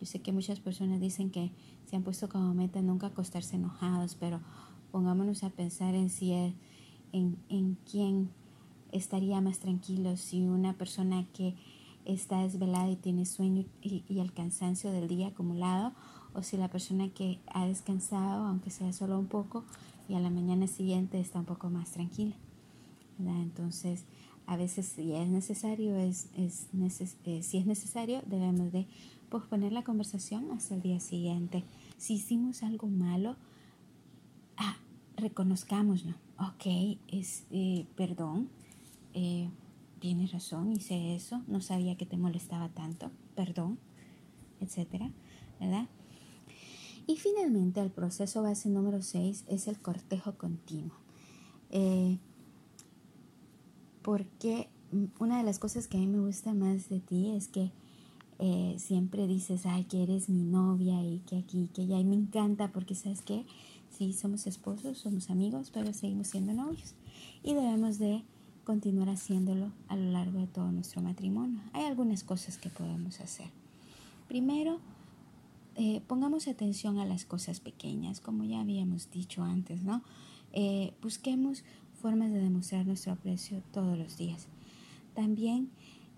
Yo 0.00 0.06
sé 0.06 0.20
que 0.20 0.32
muchas 0.32 0.60
personas 0.60 0.98
dicen 0.98 1.30
que 1.30 1.50
se 1.84 1.96
han 1.96 2.04
puesto 2.04 2.30
como 2.30 2.54
meta 2.54 2.80
nunca 2.80 3.08
acostarse 3.08 3.56
enojados, 3.56 4.16
pero 4.18 4.40
pongámonos 4.90 5.44
a 5.44 5.50
pensar 5.50 5.94
en 5.94 6.08
si 6.08 6.32
es, 6.32 6.54
en, 7.12 7.36
en 7.50 7.76
quién 7.90 8.30
estaría 8.90 9.40
más 9.42 9.58
tranquilo 9.58 10.16
si 10.16 10.46
una 10.46 10.72
persona 10.72 11.26
que 11.34 11.54
está 12.06 12.42
desvelada 12.42 12.90
y 12.90 12.96
tiene 12.96 13.26
sueño 13.26 13.64
y, 13.82 14.04
el 14.08 14.32
cansancio 14.32 14.90
del 14.90 15.06
día 15.06 15.28
acumulado 15.28 15.92
o 16.34 16.42
si 16.42 16.56
la 16.56 16.68
persona 16.68 17.08
que 17.10 17.40
ha 17.46 17.66
descansado, 17.66 18.46
aunque 18.46 18.70
sea 18.70 18.92
solo 18.92 19.18
un 19.18 19.26
poco, 19.26 19.64
y 20.08 20.14
a 20.14 20.20
la 20.20 20.30
mañana 20.30 20.66
siguiente 20.66 21.20
está 21.20 21.38
un 21.38 21.44
poco 21.44 21.70
más 21.70 21.92
tranquila. 21.92 22.34
Entonces, 23.18 24.04
a 24.46 24.56
veces 24.56 24.86
si 24.86 25.12
es 25.12 25.28
necesario, 25.28 25.96
es, 25.96 26.28
es 26.36 26.66
eh, 27.24 27.42
si 27.42 27.58
es 27.58 27.66
necesario, 27.66 28.22
debemos 28.26 28.72
de 28.72 28.86
posponer 29.28 29.72
la 29.72 29.82
conversación 29.82 30.50
hasta 30.50 30.74
el 30.74 30.82
día 30.82 31.00
siguiente. 31.00 31.64
Si 31.96 32.14
hicimos 32.14 32.62
algo 32.62 32.88
malo, 32.88 33.36
ah, 34.56 34.76
reconozcámoslo. 35.16 36.14
Ok, 36.38 36.98
es, 37.08 37.44
eh, 37.50 37.86
perdón, 37.96 38.48
eh, 39.14 39.48
tienes 40.00 40.32
razón, 40.32 40.72
hice 40.72 41.14
eso, 41.14 41.42
no 41.46 41.60
sabía 41.60 41.96
que 41.96 42.06
te 42.06 42.16
molestaba 42.16 42.68
tanto, 42.70 43.10
perdón, 43.36 43.78
etcétera, 44.60 45.10
¿verdad? 45.60 45.86
Y 47.06 47.16
finalmente 47.16 47.80
el 47.80 47.90
proceso 47.90 48.42
base 48.42 48.68
número 48.68 49.02
6 49.02 49.44
es 49.48 49.68
el 49.68 49.78
cortejo 49.78 50.34
continuo. 50.34 50.96
Eh, 51.70 52.18
porque 54.02 54.68
una 55.18 55.38
de 55.38 55.44
las 55.44 55.58
cosas 55.58 55.88
que 55.88 55.96
a 55.96 56.00
mí 56.00 56.06
me 56.06 56.20
gusta 56.20 56.54
más 56.54 56.88
de 56.88 57.00
ti 57.00 57.30
es 57.30 57.48
que 57.48 57.70
eh, 58.38 58.74
siempre 58.78 59.26
dices, 59.26 59.66
ay, 59.66 59.84
que 59.84 60.02
eres 60.02 60.28
mi 60.28 60.42
novia 60.42 61.02
y 61.04 61.20
que 61.20 61.38
aquí, 61.38 61.68
que 61.72 61.82
allá, 61.82 61.98
y 61.98 62.04
me 62.04 62.16
encanta 62.16 62.72
porque 62.72 62.94
sabes 62.94 63.22
que 63.22 63.46
sí, 63.96 64.12
somos 64.12 64.46
esposos, 64.46 64.98
somos 64.98 65.30
amigos, 65.30 65.70
pero 65.72 65.92
seguimos 65.92 66.28
siendo 66.28 66.52
novios. 66.52 66.94
Y 67.42 67.54
debemos 67.54 67.98
de 67.98 68.22
continuar 68.64 69.08
haciéndolo 69.08 69.70
a 69.88 69.96
lo 69.96 70.10
largo 70.10 70.38
de 70.38 70.46
todo 70.46 70.70
nuestro 70.72 71.02
matrimonio. 71.02 71.60
Hay 71.72 71.84
algunas 71.84 72.22
cosas 72.24 72.58
que 72.58 72.68
podemos 72.68 73.20
hacer. 73.20 73.46
Primero, 74.28 74.78
eh, 75.76 76.02
pongamos 76.06 76.48
atención 76.48 76.98
a 76.98 77.06
las 77.06 77.24
cosas 77.24 77.60
pequeñas, 77.60 78.20
como 78.20 78.44
ya 78.44 78.60
habíamos 78.60 79.10
dicho 79.10 79.42
antes, 79.42 79.82
¿no? 79.82 80.02
Eh, 80.52 80.92
busquemos 81.00 81.64
formas 82.00 82.30
de 82.30 82.40
demostrar 82.40 82.86
nuestro 82.86 83.12
aprecio 83.12 83.62
todos 83.72 83.96
los 83.96 84.18
días. 84.18 84.48
También 85.14 85.70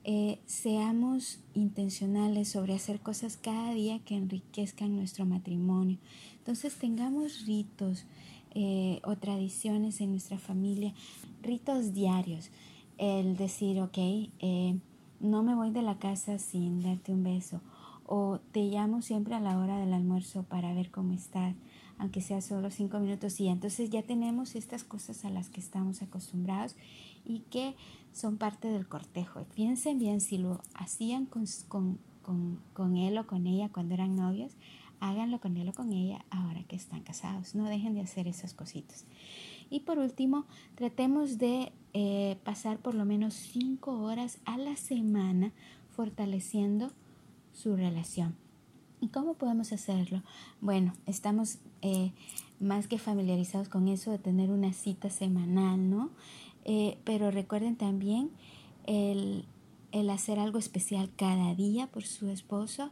eh, 0.02 0.40
seamos 0.46 1.38
intencionales 1.54 2.49
sobre 2.49 2.75
hacer 2.75 3.00
cosas 3.00 3.37
cada 3.37 3.73
día 3.75 4.00
que 4.00 4.16
enriquezcan 4.16 4.96
nuestro 4.96 5.25
matrimonio. 5.25 5.99
Entonces 6.38 6.75
tengamos 6.76 7.46
ritos, 7.46 8.04
o 9.02 9.16
tradiciones 9.16 10.00
en 10.00 10.12
nuestra 10.12 10.38
familia, 10.38 10.94
ritos 11.42 11.92
diarios, 11.92 12.50
el 12.99 13.37
decir, 13.37 13.80
ok, 13.80 13.99
no 15.18 15.42
me 15.42 15.56
voy 15.56 15.73
de 15.73 15.82
la 15.82 15.99
casa 15.99 16.38
sin 16.38 16.80
darte 16.80 17.12
un 17.12 17.25
beso, 17.25 17.61
o 18.06 18.40
te 18.52 18.64
llamo 18.64 19.02
siempre 19.02 19.34
a 19.34 19.40
la 19.40 19.58
hora 19.58 19.78
del 19.78 19.92
almuerzo 19.92 20.42
para 20.44 20.75
ver 20.75 20.90
cómo 20.90 21.12
estás, 21.12 21.54
aunque 21.99 22.20
sea 22.20 22.40
solo 22.40 22.70
cinco 22.70 22.99
minutos, 22.99 23.40
y 23.40 23.49
entonces 23.49 23.90
ya 23.90 24.02
tenemos 24.02 24.54
estas 24.54 24.84
cosas 24.84 25.25
a 25.25 25.30
las 25.30 25.49
que 25.49 25.61
estamos 25.61 26.02
acostumbrados 26.02 26.76
y 27.25 27.40
que 27.50 27.75
son 28.12 28.37
parte 28.37 28.68
del 28.68 28.88
cortejo. 28.88 29.44
Piensen 29.54 29.99
bien 29.99 30.20
si 30.20 30.38
lo 30.38 30.61
hacían 30.75 31.26
con, 31.26 31.44
con, 31.68 31.99
con, 32.23 32.61
con 32.73 32.96
él 32.96 33.18
o 33.18 33.26
con 33.26 33.46
ella 33.46 33.70
cuando 33.70 33.94
eran 33.94 34.16
novios, 34.16 34.52
háganlo 35.00 35.40
con 35.40 35.56
él 35.56 35.68
o 35.68 35.73
con 35.73 35.92
ella 35.92 36.25
ahora 36.30 36.62
que 36.64 36.76
están 36.76 37.02
casados. 37.02 37.54
No 37.54 37.64
dejen 37.64 37.94
de 37.94 38.00
hacer 38.00 38.26
esas 38.28 38.54
cositas. 38.54 39.04
Y 39.70 39.80
por 39.80 39.99
último, 39.99 40.46
tratemos 40.75 41.38
de 41.38 41.73
eh, 41.92 42.37
pasar 42.44 42.78
por 42.78 42.94
lo 42.94 43.04
menos 43.04 43.34
cinco 43.34 43.99
horas 44.00 44.38
a 44.44 44.56
la 44.56 44.76
semana 44.76 45.52
fortaleciendo 45.90 46.92
su 47.54 47.76
relación. 47.76 48.37
¿Y 49.00 49.08
cómo 49.08 49.34
podemos 49.34 49.73
hacerlo? 49.73 50.23
Bueno, 50.61 50.92
estamos 51.06 51.58
eh, 51.82 52.12
más 52.61 52.88
que 52.88 52.99
familiarizados 52.99 53.68
con 53.68 53.88
eso 53.88 54.11
de 54.11 54.18
tener 54.18 54.50
una 54.50 54.73
cita 54.73 55.11
semanal, 55.11 55.90
¿no? 55.90 56.11
Eh, 56.64 56.99
pero 57.04 57.30
recuerden 57.30 57.76
también 57.76 58.30
el, 58.87 59.44
el 59.92 60.11
hacer 60.11 60.38
algo 60.38 60.58
especial 60.58 61.11
cada 61.16 61.54
día 61.54 61.87
por 61.87 62.04
su 62.04 62.28
esposo, 62.30 62.90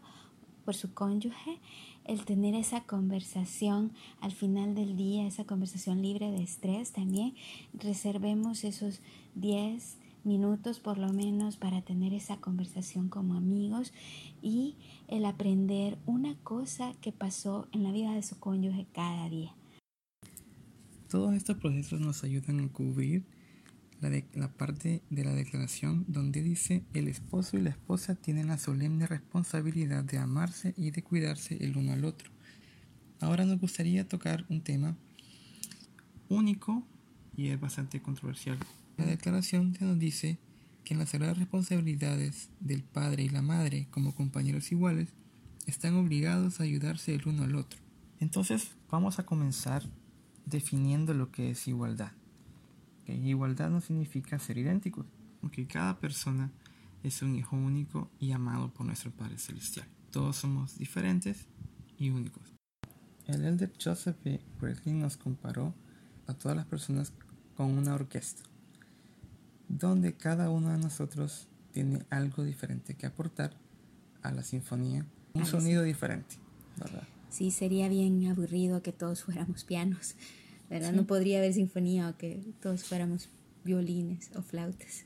por 0.65 0.75
su 0.75 0.93
cónyuge, 0.93 1.59
el 2.05 2.25
tener 2.25 2.55
esa 2.55 2.83
conversación 2.83 3.93
al 4.21 4.33
final 4.33 4.75
del 4.75 4.97
día, 4.97 5.27
esa 5.27 5.45
conversación 5.45 6.03
libre 6.03 6.31
de 6.31 6.43
estrés 6.43 6.93
también. 6.93 7.35
Reservemos 7.75 8.65
esos 8.65 9.01
10 9.35 9.97
minutos 10.25 10.81
por 10.81 10.99
lo 10.99 11.13
menos 11.13 11.57
para 11.57 11.83
tener 11.83 12.13
esa 12.13 12.37
conversación 12.39 13.09
como 13.09 13.35
amigos 13.35 13.93
y 14.41 14.77
el 15.09 15.25
aprender 15.25 15.99
una 16.07 16.35
cosa 16.37 16.95
que 17.01 17.13
pasó 17.13 17.69
en 17.73 17.83
la 17.83 17.93
vida 17.93 18.13
de 18.15 18.23
su 18.23 18.39
cónyuge 18.39 18.87
cada 18.93 19.29
día. 19.29 19.55
Todos 21.09 21.35
estos 21.35 21.59
procesos 21.59 22.01
nos 22.01 22.25
ayudan 22.25 22.61
a 22.61 22.69
cubrir 22.69 23.25
la, 24.01 24.11
la, 24.35 24.53
parte 24.53 25.03
de 25.11 25.25
la 25.25 25.35
declaración 25.35 26.05
donde 26.09 26.43
dice 26.43 26.85
el 26.95 27.07
esposo 27.07 27.57
y 27.57 27.61
la 27.61 27.71
esposa 27.71 28.15
tienen 28.15 28.49
la 28.49 28.59
solemne 28.59 29.07
responsabilidad 29.07 30.03
de 30.05 30.19
amarse 30.19 30.75
y 30.77 30.91
de 30.91 31.03
cuidarse 31.03 31.63
el 31.63 31.77
uno 31.77 31.93
al 31.93 32.05
otro. 32.05 32.31
Ahora 33.21 33.45
nos 33.45 33.61
gustaría 33.61 34.09
tocar 34.09 34.45
un 34.49 34.63
tema 34.63 34.97
único 36.29 36.83
y 37.37 37.49
es 37.49 37.61
bastante 37.61 38.03
controversial. 38.03 38.59
La 38.97 39.07
declaración 39.07 39.77
nos 39.81 39.99
dice 39.99 40.39
que 40.85 40.95
en 40.95 41.01
las 41.01 41.11
sagradas 41.11 41.39
responsabilidades 41.39 42.51
del 42.61 42.83
padre 42.83 43.25
y 43.25 43.29
la 43.29 43.43
madre 43.43 43.89
como 43.91 44.15
compañeros 44.15 44.73
iguales 44.73 45.09
están 45.67 45.95
obligados 45.95 46.61
a 46.61 46.65
ayudarse 46.65 47.15
el 47.15 47.27
uno 47.27 47.45
al 47.45 47.55
otro. 47.55 47.81
Entonces 48.21 48.73
vamos 48.91 49.19
a 49.19 49.27
comenzar 49.27 49.83
definiendo 50.47 51.15
lo 51.15 51.31
que 51.31 51.51
es 51.51 51.69
igualdad. 51.69 52.13
Igualdad 53.07 53.71
no 53.71 53.81
significa 53.81 54.39
ser 54.39 54.59
idénticos, 54.59 55.07
porque 55.41 55.67
cada 55.67 55.99
persona 55.99 56.53
es 57.03 57.21
un 57.23 57.35
hijo 57.35 57.57
único 57.57 58.11
y 58.19 58.33
amado 58.33 58.73
por 58.73 58.87
nuestro 58.87 59.11
Padre 59.11 59.39
Celestial. 59.39 59.87
Todos 60.11 60.37
somos 60.37 60.79
diferentes 60.79 61.47
y 61.99 62.11
únicos. 62.11 62.55
El 63.27 63.45
elder 63.45 63.73
Joseph 63.83 64.17
B. 64.25 64.41
Breslin 64.61 65.01
nos 65.01 65.17
comparó 65.17 65.75
a 66.27 66.35
todas 66.35 66.57
las 66.57 66.67
personas 66.67 67.13
con 67.57 67.71
una 67.71 67.95
orquesta, 67.95 68.43
donde 69.73 70.15
cada 70.15 70.51
uno 70.51 70.71
de 70.71 70.79
nosotros 70.79 71.49
tiene 71.73 72.05
algo 72.11 72.45
diferente 72.45 72.95
que 72.95 73.07
aportar 73.07 73.57
a 74.21 74.31
la 74.31 74.45
sinfonía, 74.45 75.07
un 75.33 75.47
sonido 75.47 75.83
diferente, 75.83 76.37
¿verdad? 76.77 77.09
Sí, 77.31 77.51
sería 77.51 77.89
bien 77.89 78.27
aburrido 78.27 78.83
que 78.83 78.93
todos 78.93 79.25
fuéramos 79.25 79.65
pianos. 79.65 80.15
No 80.95 81.07
podría 81.07 81.39
haber 81.39 81.55
sinfonía 81.55 82.11
o 82.11 82.17
que 82.17 82.43
todos 82.61 82.85
fuéramos 82.85 83.31
violines 83.65 84.31
o 84.37 84.43
flautas. 84.43 85.05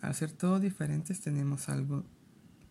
Al 0.00 0.14
ser 0.14 0.30
todos 0.30 0.60
diferentes 0.60 1.20
tenemos 1.20 1.68
algo 1.68 2.04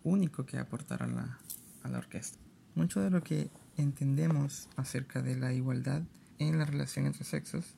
único 0.04 0.46
que 0.46 0.58
aportar 0.58 1.04
a 1.04 1.08
la, 1.08 1.40
a 1.84 1.90
la 1.90 1.98
orquesta. 1.98 2.38
Mucho 2.76 3.02
de 3.02 3.10
lo 3.10 3.22
que 3.22 3.50
entendemos 3.78 4.70
acerca 4.78 5.22
de 5.22 5.36
la 5.36 5.54
igualdad 5.54 6.04
en 6.40 6.58
la 6.58 6.66
relación 6.66 7.06
entre 7.06 7.26
sexos 7.26 7.76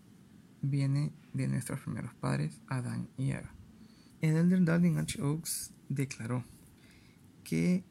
viene 0.69 1.12
de 1.34 1.47
nuestros 1.47 1.80
primeros 1.82 2.13
padres, 2.15 2.60
Adán 2.67 3.10
y 3.17 3.32
Eva. 3.32 3.53
El 4.21 4.36
elder 4.36 4.63
Darling 4.63 4.97
H. 4.97 5.21
Oaks 5.21 5.71
declaró 5.89 6.43
que 7.43 7.84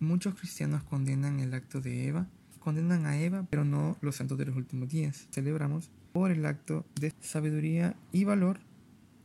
muchos 0.00 0.34
cristianos 0.34 0.82
condenan 0.84 1.40
el 1.40 1.54
acto 1.54 1.80
de 1.80 2.08
Eva 2.08 2.28
condenan 2.66 3.06
a 3.06 3.16
Eva, 3.16 3.46
pero 3.48 3.64
no 3.64 3.96
los 4.00 4.16
santos 4.16 4.36
de 4.38 4.46
los 4.46 4.56
últimos 4.56 4.88
días. 4.88 5.28
Celebramos 5.30 5.88
por 6.12 6.32
el 6.32 6.44
acto 6.44 6.84
de 7.00 7.14
sabiduría 7.20 7.94
y 8.10 8.24
valor 8.24 8.58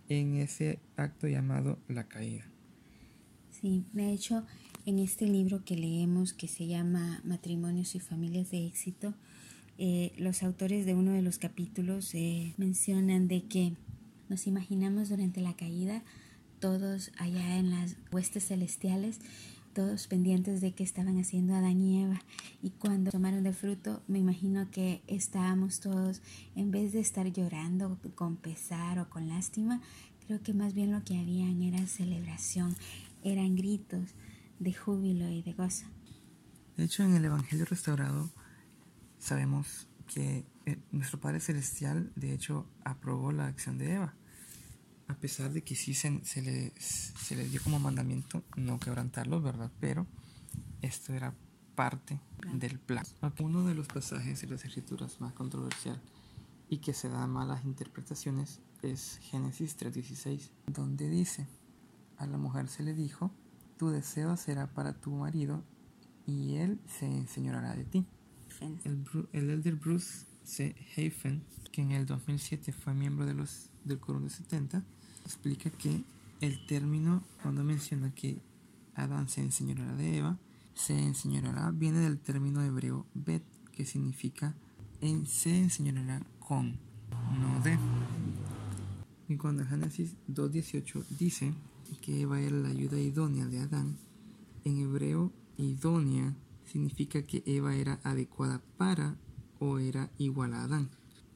en 0.09 0.35
ese 0.35 0.77
acto 0.95 1.27
llamado 1.27 1.79
la 1.87 2.03
caída. 2.03 2.45
Sí, 3.49 3.83
de 3.93 4.13
hecho, 4.13 4.45
en 4.85 4.99
este 4.99 5.25
libro 5.25 5.65
que 5.65 5.75
leemos 5.75 6.33
que 6.33 6.47
se 6.47 6.67
llama 6.67 7.19
Matrimonios 7.23 7.95
y 7.95 7.99
Familias 7.99 8.51
de 8.51 8.67
Éxito, 8.67 9.15
eh, 9.83 10.13
los 10.15 10.43
autores 10.43 10.85
de 10.85 10.93
uno 10.93 11.11
de 11.11 11.23
los 11.23 11.39
capítulos 11.39 12.13
eh, 12.13 12.53
mencionan 12.57 13.27
de 13.27 13.45
que 13.47 13.73
nos 14.29 14.45
imaginamos 14.45 15.09
durante 15.09 15.41
la 15.41 15.55
caída 15.55 16.03
todos 16.59 17.11
allá 17.17 17.57
en 17.57 17.71
las 17.71 17.97
huestes 18.11 18.45
celestiales 18.45 19.19
todos 19.73 20.05
pendientes 20.05 20.61
de 20.61 20.73
qué 20.73 20.83
estaban 20.83 21.17
haciendo 21.17 21.55
Adán 21.55 21.81
y 21.81 22.03
Eva. 22.03 22.21
Y 22.61 22.69
cuando 22.69 23.09
tomaron 23.09 23.41
del 23.41 23.55
fruto, 23.55 24.03
me 24.07 24.19
imagino 24.19 24.69
que 24.69 25.01
estábamos 25.07 25.79
todos, 25.79 26.21
en 26.55 26.69
vez 26.69 26.93
de 26.93 26.99
estar 26.99 27.25
llorando 27.31 27.97
con 28.13 28.35
pesar 28.35 28.99
o 28.99 29.09
con 29.09 29.29
lástima, 29.29 29.81
creo 30.27 30.43
que 30.43 30.53
más 30.53 30.75
bien 30.75 30.91
lo 30.91 31.03
que 31.03 31.17
habían 31.17 31.63
era 31.63 31.87
celebración, 31.87 32.75
eran 33.23 33.55
gritos 33.55 34.13
de 34.59 34.73
júbilo 34.73 35.27
y 35.27 35.41
de 35.41 35.53
gozo. 35.53 35.87
De 36.77 36.83
hecho, 36.83 37.01
en 37.01 37.15
el 37.15 37.25
Evangelio 37.25 37.65
restaurado 37.65 38.29
sabemos 39.21 39.87
que 40.13 40.45
eh, 40.65 40.77
nuestro 40.91 41.21
Padre 41.21 41.39
Celestial, 41.39 42.11
de 42.17 42.33
hecho, 42.33 42.67
aprobó 42.83 43.31
la 43.31 43.47
acción 43.47 43.77
de 43.77 43.93
Eva 43.93 44.15
a 45.11 45.15
pesar 45.15 45.51
de 45.51 45.61
que 45.61 45.75
sí 45.75 45.93
se, 45.93 46.23
se, 46.23 46.41
les, 46.41 47.51
dio 47.51 47.61
como 47.61 47.79
mandamiento 47.79 48.43
no 48.55 48.79
quebrantarlos, 48.79 49.43
¿verdad? 49.43 49.69
Pero 49.79 50.07
esto 50.81 51.13
era 51.13 51.35
parte 51.75 52.19
del 52.53 52.79
plan. 52.79 53.05
Uno 53.39 53.65
de 53.65 53.75
los 53.75 53.87
pasajes 53.87 54.41
de 54.41 54.47
las 54.47 54.63
escrituras 54.63 55.19
más 55.19 55.33
controversial 55.33 56.01
y 56.69 56.77
que 56.77 56.93
se 56.93 57.09
da 57.09 57.27
malas 57.27 57.65
interpretaciones 57.65 58.61
es 58.81 59.19
Génesis 59.21 59.77
3:16, 59.77 60.51
donde 60.67 61.09
dice, 61.09 61.45
a 62.17 62.25
la 62.25 62.37
mujer 62.37 62.69
se 62.69 62.83
le 62.83 62.93
dijo, 62.93 63.31
tu 63.77 63.89
deseo 63.89 64.37
será 64.37 64.67
para 64.73 64.93
tu 64.93 65.11
marido 65.11 65.63
y 66.25 66.55
él 66.55 66.79
se 66.87 67.05
enseñará 67.05 67.75
de 67.75 67.83
ti. 67.83 68.05
El, 68.61 69.03
el 69.33 69.49
elder 69.49 69.75
Bruce 69.75 70.25
C. 70.43 70.75
Hafen, 70.95 71.43
que 71.71 71.81
en 71.81 71.91
el 71.91 72.05
2007 72.05 72.71
fue 72.71 72.93
miembro 72.93 73.25
de 73.25 73.33
los, 73.33 73.69
del 73.83 73.99
coro 73.99 74.19
de 74.19 74.29
70, 74.29 74.83
explica 75.25 75.69
que 75.69 76.03
el 76.41 76.65
término, 76.65 77.23
cuando 77.41 77.63
menciona 77.63 78.13
que 78.13 78.39
Adán 78.95 79.29
se 79.29 79.41
enseñará 79.41 79.95
de 79.95 80.17
Eva, 80.17 80.37
se 80.73 80.97
enseñará 80.97 81.71
viene 81.71 81.99
del 81.99 82.19
término 82.19 82.63
hebreo 82.63 83.05
bet, 83.13 83.43
que 83.71 83.85
significa 83.85 84.55
en, 85.01 85.25
se 85.25 85.57
enseñará 85.57 86.21
con, 86.39 86.77
no 87.39 87.59
de. 87.63 87.77
Y 89.27 89.37
cuando 89.37 89.65
Génesis 89.65 90.15
2.18 90.29 91.05
dice 91.17 91.53
que 92.01 92.21
Eva 92.21 92.39
era 92.39 92.57
la 92.57 92.69
ayuda 92.69 92.99
idónea 92.99 93.45
de 93.45 93.59
Adán, 93.59 93.97
en 94.65 94.79
hebreo 94.79 95.31
idónea 95.57 96.35
significa 96.65 97.23
que 97.23 97.43
Eva 97.45 97.75
era 97.75 97.99
adecuada 98.03 98.61
para 98.77 99.17
o 99.59 99.79
era 99.79 100.11
igual 100.17 100.53
a 100.53 100.63
Adán, 100.63 100.89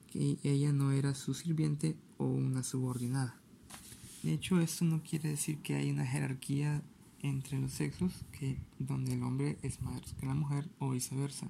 que 0.07 0.37
ella 0.43 0.71
no 0.73 0.91
era 0.91 1.13
su 1.13 1.33
sirviente 1.33 1.95
o 2.17 2.25
una 2.25 2.63
subordinada. 2.63 3.39
De 4.23 4.33
hecho, 4.33 4.59
esto 4.59 4.85
no 4.85 5.03
quiere 5.03 5.29
decir 5.29 5.59
que 5.59 5.75
hay 5.75 5.91
una 5.91 6.05
jerarquía 6.05 6.83
entre 7.19 7.59
los 7.59 7.73
sexos, 7.73 8.25
que 8.31 8.57
donde 8.79 9.13
el 9.13 9.23
hombre 9.23 9.57
es 9.61 9.81
más 9.81 10.01
que 10.13 10.25
la 10.25 10.33
mujer 10.33 10.67
o 10.79 10.91
viceversa, 10.91 11.49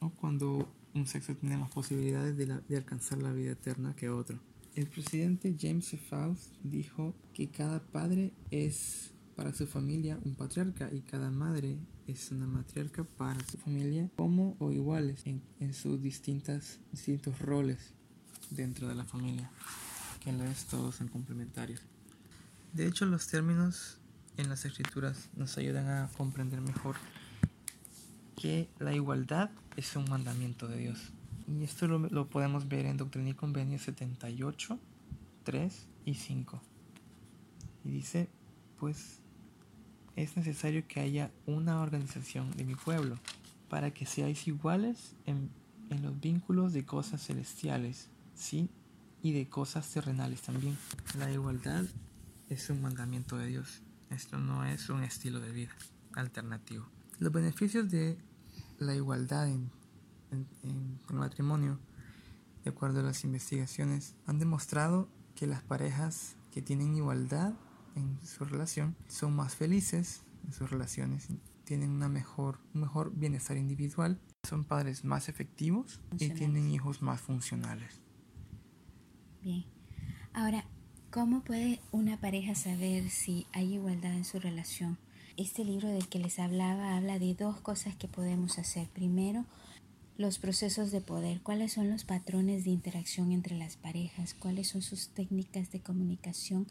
o 0.00 0.10
cuando 0.10 0.68
un 0.94 1.06
sexo 1.06 1.36
tiene 1.36 1.56
más 1.56 1.70
posibilidades 1.70 2.36
de, 2.36 2.46
de 2.46 2.76
alcanzar 2.76 3.22
la 3.22 3.32
vida 3.32 3.52
eterna 3.52 3.94
que 3.94 4.08
otro. 4.08 4.40
El 4.74 4.88
presidente 4.88 5.56
James. 5.58 5.96
Faust 6.08 6.54
dijo 6.62 7.14
que 7.32 7.48
cada 7.48 7.80
padre 7.80 8.34
es 8.50 9.12
para 9.36 9.52
su 9.52 9.66
familia 9.66 10.18
un 10.24 10.34
patriarca 10.34 10.90
y 10.92 11.02
cada 11.02 11.30
madre 11.30 11.78
es 12.06 12.30
una 12.32 12.46
matriarca 12.46 13.04
para 13.04 13.38
su 13.44 13.58
familia 13.58 14.08
como 14.16 14.56
o 14.58 14.72
iguales 14.72 15.26
en, 15.26 15.42
en 15.60 15.74
sus 15.74 16.02
distintas, 16.02 16.78
distintos 16.90 17.38
roles 17.38 17.92
dentro 18.50 18.88
de 18.88 18.94
la 18.94 19.04
familia, 19.04 19.50
que 20.24 20.32
lo 20.32 20.44
es 20.44 20.64
todos 20.66 20.96
son 20.96 21.08
complementarios. 21.08 21.80
De 22.72 22.86
hecho, 22.86 23.06
los 23.06 23.26
términos 23.28 23.98
en 24.36 24.48
las 24.48 24.64
escrituras 24.64 25.28
nos 25.36 25.56
ayudan 25.58 25.88
a 25.88 26.08
comprender 26.16 26.60
mejor 26.60 26.96
que 28.36 28.68
la 28.78 28.94
igualdad 28.94 29.50
es 29.76 29.96
un 29.96 30.08
mandamiento 30.08 30.68
de 30.68 30.78
Dios. 30.78 31.12
Y 31.48 31.62
esto 31.64 31.86
lo, 31.86 32.28
podemos 32.28 32.68
ver 32.68 32.86
en 32.86 32.96
Doctrina 32.96 33.30
y 33.30 33.34
Convenio 33.34 33.78
78, 33.78 34.78
3 35.44 35.86
y 36.04 36.14
5. 36.14 36.60
Y 37.84 37.90
dice, 37.90 38.28
pues 38.78 39.20
es 40.16 40.36
necesario 40.36 40.86
que 40.88 41.00
haya 41.00 41.30
una 41.46 41.80
organización 41.80 42.50
de 42.52 42.64
mi 42.64 42.74
pueblo, 42.74 43.18
para 43.68 43.92
que 43.92 44.06
seáis 44.06 44.48
iguales 44.48 45.14
en, 45.26 45.50
en 45.90 46.02
los 46.02 46.18
vínculos 46.18 46.72
de 46.72 46.84
cosas 46.84 47.24
celestiales, 47.24 48.08
¿sí? 48.34 48.70
Y 49.22 49.32
de 49.32 49.48
cosas 49.48 49.90
terrenales 49.92 50.42
también. 50.42 50.76
La 51.18 51.30
igualdad 51.30 51.84
es 52.48 52.70
un 52.70 52.80
mandamiento 52.80 53.36
de 53.36 53.46
Dios. 53.46 53.82
Esto 54.10 54.38
no 54.38 54.64
es 54.64 54.88
un 54.88 55.02
estilo 55.02 55.40
de 55.40 55.52
vida 55.52 55.72
alternativo. 56.14 56.86
Los 57.18 57.32
beneficios 57.32 57.90
de 57.90 58.18
la 58.78 58.94
igualdad 58.94 59.48
en, 59.48 59.70
el 60.30 61.14
matrimonio, 61.14 61.78
de 62.64 62.70
acuerdo 62.70 63.00
a 63.00 63.02
las 63.02 63.24
investigaciones, 63.24 64.14
han 64.26 64.38
demostrado 64.38 65.08
que 65.34 65.46
las 65.46 65.62
parejas 65.62 66.36
que 66.50 66.62
tienen 66.62 66.96
igualdad 66.96 67.54
en 67.96 68.18
su 68.24 68.44
relación 68.44 68.94
son 69.08 69.34
más 69.34 69.56
felices 69.56 70.22
en 70.46 70.52
sus 70.52 70.70
relaciones, 70.70 71.28
tienen 71.64 71.90
una 71.90 72.08
mejor, 72.08 72.60
un 72.74 72.82
mejor 72.82 73.12
bienestar 73.14 73.56
individual, 73.56 74.20
son 74.44 74.64
padres 74.64 75.04
más 75.04 75.28
efectivos 75.28 76.00
y 76.18 76.30
tienen 76.30 76.70
hijos 76.70 77.02
más 77.02 77.20
funcionales. 77.20 78.00
Bien. 79.42 79.64
Ahora, 80.32 80.64
¿cómo 81.10 81.42
puede 81.42 81.80
una 81.90 82.20
pareja 82.20 82.54
saber 82.54 83.10
si 83.10 83.46
hay 83.52 83.74
igualdad 83.74 84.12
en 84.12 84.24
su 84.24 84.38
relación? 84.38 84.98
Este 85.36 85.64
libro 85.64 85.88
del 85.88 86.08
que 86.08 86.18
les 86.18 86.38
hablaba 86.38 86.96
habla 86.96 87.18
de 87.18 87.34
dos 87.34 87.60
cosas 87.60 87.96
que 87.96 88.08
podemos 88.08 88.58
hacer. 88.58 88.88
Primero, 88.88 89.44
los 90.16 90.38
procesos 90.38 90.90
de 90.92 91.00
poder, 91.00 91.42
cuáles 91.42 91.72
son 91.72 91.90
los 91.90 92.04
patrones 92.04 92.64
de 92.64 92.70
interacción 92.70 93.32
entre 93.32 93.56
las 93.56 93.76
parejas, 93.76 94.34
cuáles 94.34 94.68
son 94.68 94.80
sus 94.80 95.08
técnicas 95.08 95.70
de 95.72 95.80
comunicación 95.80 96.66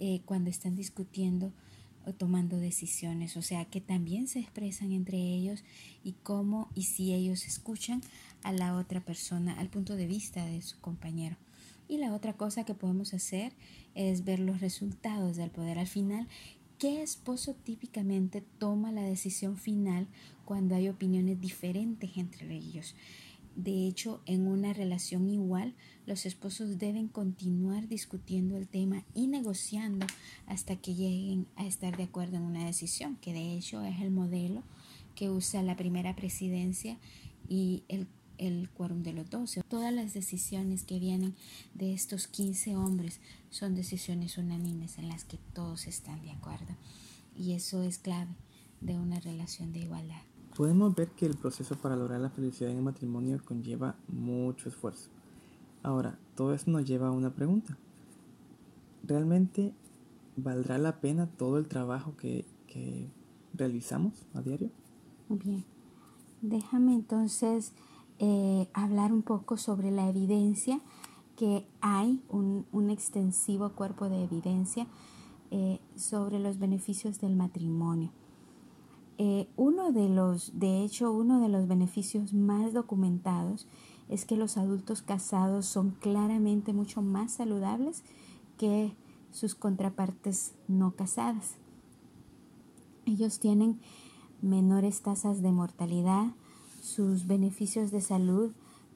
eh, 0.00 0.20
cuando 0.24 0.50
están 0.50 0.74
discutiendo 0.74 1.52
o 2.06 2.12
tomando 2.12 2.56
decisiones, 2.56 3.36
o 3.36 3.42
sea, 3.42 3.66
que 3.66 3.80
también 3.80 4.26
se 4.26 4.40
expresan 4.40 4.92
entre 4.92 5.18
ellos 5.18 5.62
y 6.02 6.12
cómo 6.22 6.70
y 6.74 6.84
si 6.84 7.12
ellos 7.12 7.46
escuchan 7.46 8.00
a 8.42 8.52
la 8.52 8.74
otra 8.74 9.04
persona, 9.04 9.52
al 9.60 9.68
punto 9.68 9.96
de 9.96 10.06
vista 10.06 10.44
de 10.46 10.62
su 10.62 10.80
compañero. 10.80 11.36
Y 11.88 11.98
la 11.98 12.14
otra 12.14 12.34
cosa 12.34 12.64
que 12.64 12.74
podemos 12.74 13.14
hacer 13.14 13.52
es 13.94 14.24
ver 14.24 14.40
los 14.40 14.60
resultados 14.60 15.36
del 15.36 15.50
poder. 15.50 15.78
Al 15.78 15.88
final, 15.88 16.28
¿Qué 16.80 17.02
esposo 17.02 17.52
típicamente 17.52 18.42
toma 18.56 18.90
la 18.90 19.02
decisión 19.02 19.58
final 19.58 20.08
cuando 20.46 20.74
hay 20.74 20.88
opiniones 20.88 21.38
diferentes 21.38 22.16
entre 22.16 22.56
ellos? 22.56 22.94
De 23.56 23.86
hecho, 23.86 24.22
en 24.26 24.46
una 24.46 24.72
relación 24.72 25.28
igual, 25.28 25.74
los 26.06 26.26
esposos 26.26 26.78
deben 26.78 27.08
continuar 27.08 27.88
discutiendo 27.88 28.56
el 28.56 28.68
tema 28.68 29.04
y 29.14 29.26
negociando 29.26 30.06
hasta 30.46 30.76
que 30.76 30.94
lleguen 30.94 31.46
a 31.56 31.66
estar 31.66 31.96
de 31.96 32.04
acuerdo 32.04 32.36
en 32.36 32.42
una 32.42 32.64
decisión, 32.64 33.16
que 33.16 33.32
de 33.32 33.54
hecho 33.54 33.82
es 33.82 34.00
el 34.00 34.10
modelo 34.10 34.62
que 35.14 35.30
usa 35.30 35.62
la 35.62 35.76
primera 35.76 36.16
presidencia 36.16 36.96
y 37.48 37.82
el 37.88 38.06
el 38.40 38.70
quórum 38.70 39.02
de 39.02 39.12
los 39.12 39.28
doce. 39.28 39.62
Todas 39.68 39.92
las 39.92 40.14
decisiones 40.14 40.84
que 40.84 40.98
vienen 40.98 41.36
de 41.74 41.92
estos 41.92 42.26
15 42.26 42.74
hombres 42.74 43.20
son 43.50 43.74
decisiones 43.74 44.38
unánimes 44.38 44.98
en 44.98 45.08
las 45.08 45.24
que 45.24 45.38
todos 45.52 45.86
están 45.86 46.22
de 46.22 46.30
acuerdo. 46.30 46.74
Y 47.36 47.52
eso 47.52 47.82
es 47.82 47.98
clave 47.98 48.30
de 48.80 48.98
una 48.98 49.20
relación 49.20 49.72
de 49.72 49.80
igualdad. 49.80 50.29
Podemos 50.60 50.94
ver 50.94 51.08
que 51.12 51.24
el 51.24 51.38
proceso 51.38 51.74
para 51.76 51.96
lograr 51.96 52.20
la 52.20 52.28
felicidad 52.28 52.70
en 52.70 52.76
el 52.76 52.82
matrimonio 52.82 53.40
conlleva 53.42 53.96
mucho 54.08 54.68
esfuerzo. 54.68 55.08
Ahora, 55.82 56.18
todo 56.34 56.52
eso 56.52 56.70
nos 56.70 56.84
lleva 56.84 57.08
a 57.08 57.12
una 57.12 57.30
pregunta. 57.30 57.78
¿Realmente 59.02 59.72
valdrá 60.36 60.76
la 60.76 61.00
pena 61.00 61.28
todo 61.28 61.56
el 61.56 61.66
trabajo 61.66 62.14
que, 62.18 62.44
realizamos 63.54 64.26
a 64.34 64.42
diario? 64.42 64.68
Bien. 65.30 65.64
Déjame 66.42 66.94
entonces 66.94 67.72
eh, 68.18 68.68
hablar 68.74 69.14
un 69.14 69.22
poco 69.22 69.56
sobre 69.56 69.90
la 69.90 70.10
evidencia, 70.10 70.78
que 71.36 71.66
hay 71.80 72.22
un, 72.28 72.66
un 72.70 72.90
extensivo 72.90 73.70
cuerpo 73.70 74.10
de 74.10 74.24
evidencia 74.24 74.86
eh, 75.50 75.80
sobre 75.96 76.38
los 76.38 76.58
beneficios 76.58 77.18
del 77.18 77.34
matrimonio. 77.34 78.12
Eh, 79.22 79.46
uno 79.58 79.92
de 79.92 80.08
los, 80.08 80.58
de 80.58 80.82
hecho, 80.82 81.12
uno 81.12 81.42
de 81.42 81.50
los 81.50 81.68
beneficios 81.68 82.32
más 82.32 82.72
documentados 82.72 83.66
es 84.08 84.24
que 84.24 84.34
los 84.34 84.56
adultos 84.56 85.02
casados 85.02 85.66
son 85.66 85.90
claramente 85.90 86.72
mucho 86.72 87.02
más 87.02 87.32
saludables 87.32 88.02
que 88.56 88.94
sus 89.30 89.54
contrapartes 89.54 90.54
no 90.68 90.92
casadas. 90.92 91.56
Ellos 93.04 93.40
tienen 93.40 93.78
menores 94.40 95.02
tasas 95.02 95.42
de 95.42 95.52
mortalidad, 95.52 96.28
sus 96.80 97.26
beneficios 97.26 97.90
de 97.90 98.00
salud 98.00 98.52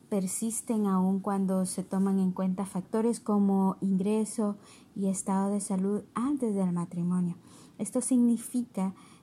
persisten 0.09 0.87
aun 0.87 1.21
cuando 1.21 1.67
se 1.67 1.83
toman 1.83 2.19
en 2.19 2.31
cuenta 2.31 2.65
factores 2.65 3.21
como 3.21 3.77
ingreso 3.83 4.57
y 4.97 5.09
estado 5.09 5.51
de 5.51 5.61
salud 5.61 6.03
antes 6.15 6.55
del 6.55 6.73
matrimonio. 6.73 7.37
Esto 7.77 8.01
significa 8.01 8.95
que 8.95 9.14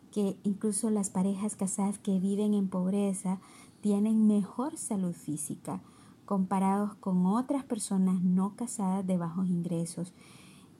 incluso 0.44 0.90
las 0.90 1.10
parejas 1.10 1.56
casadas 1.56 1.98
que 1.98 2.20
viven 2.20 2.54
en 2.54 2.68
pobreza 2.68 3.40
tienen 3.82 4.28
mejor 4.28 4.78
salud 4.78 5.14
física 5.14 5.82
comparados 6.26 6.96
con 6.96 7.26
otras 7.26 7.66
personas 7.66 8.22
no 8.22 8.56
casadas 8.56 9.06
de 9.06 9.18
bajos 9.18 9.48
ingresos. 9.48 10.14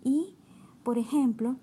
Y, 0.02 0.36
por 0.84 0.98
ejemplo, 0.98 1.58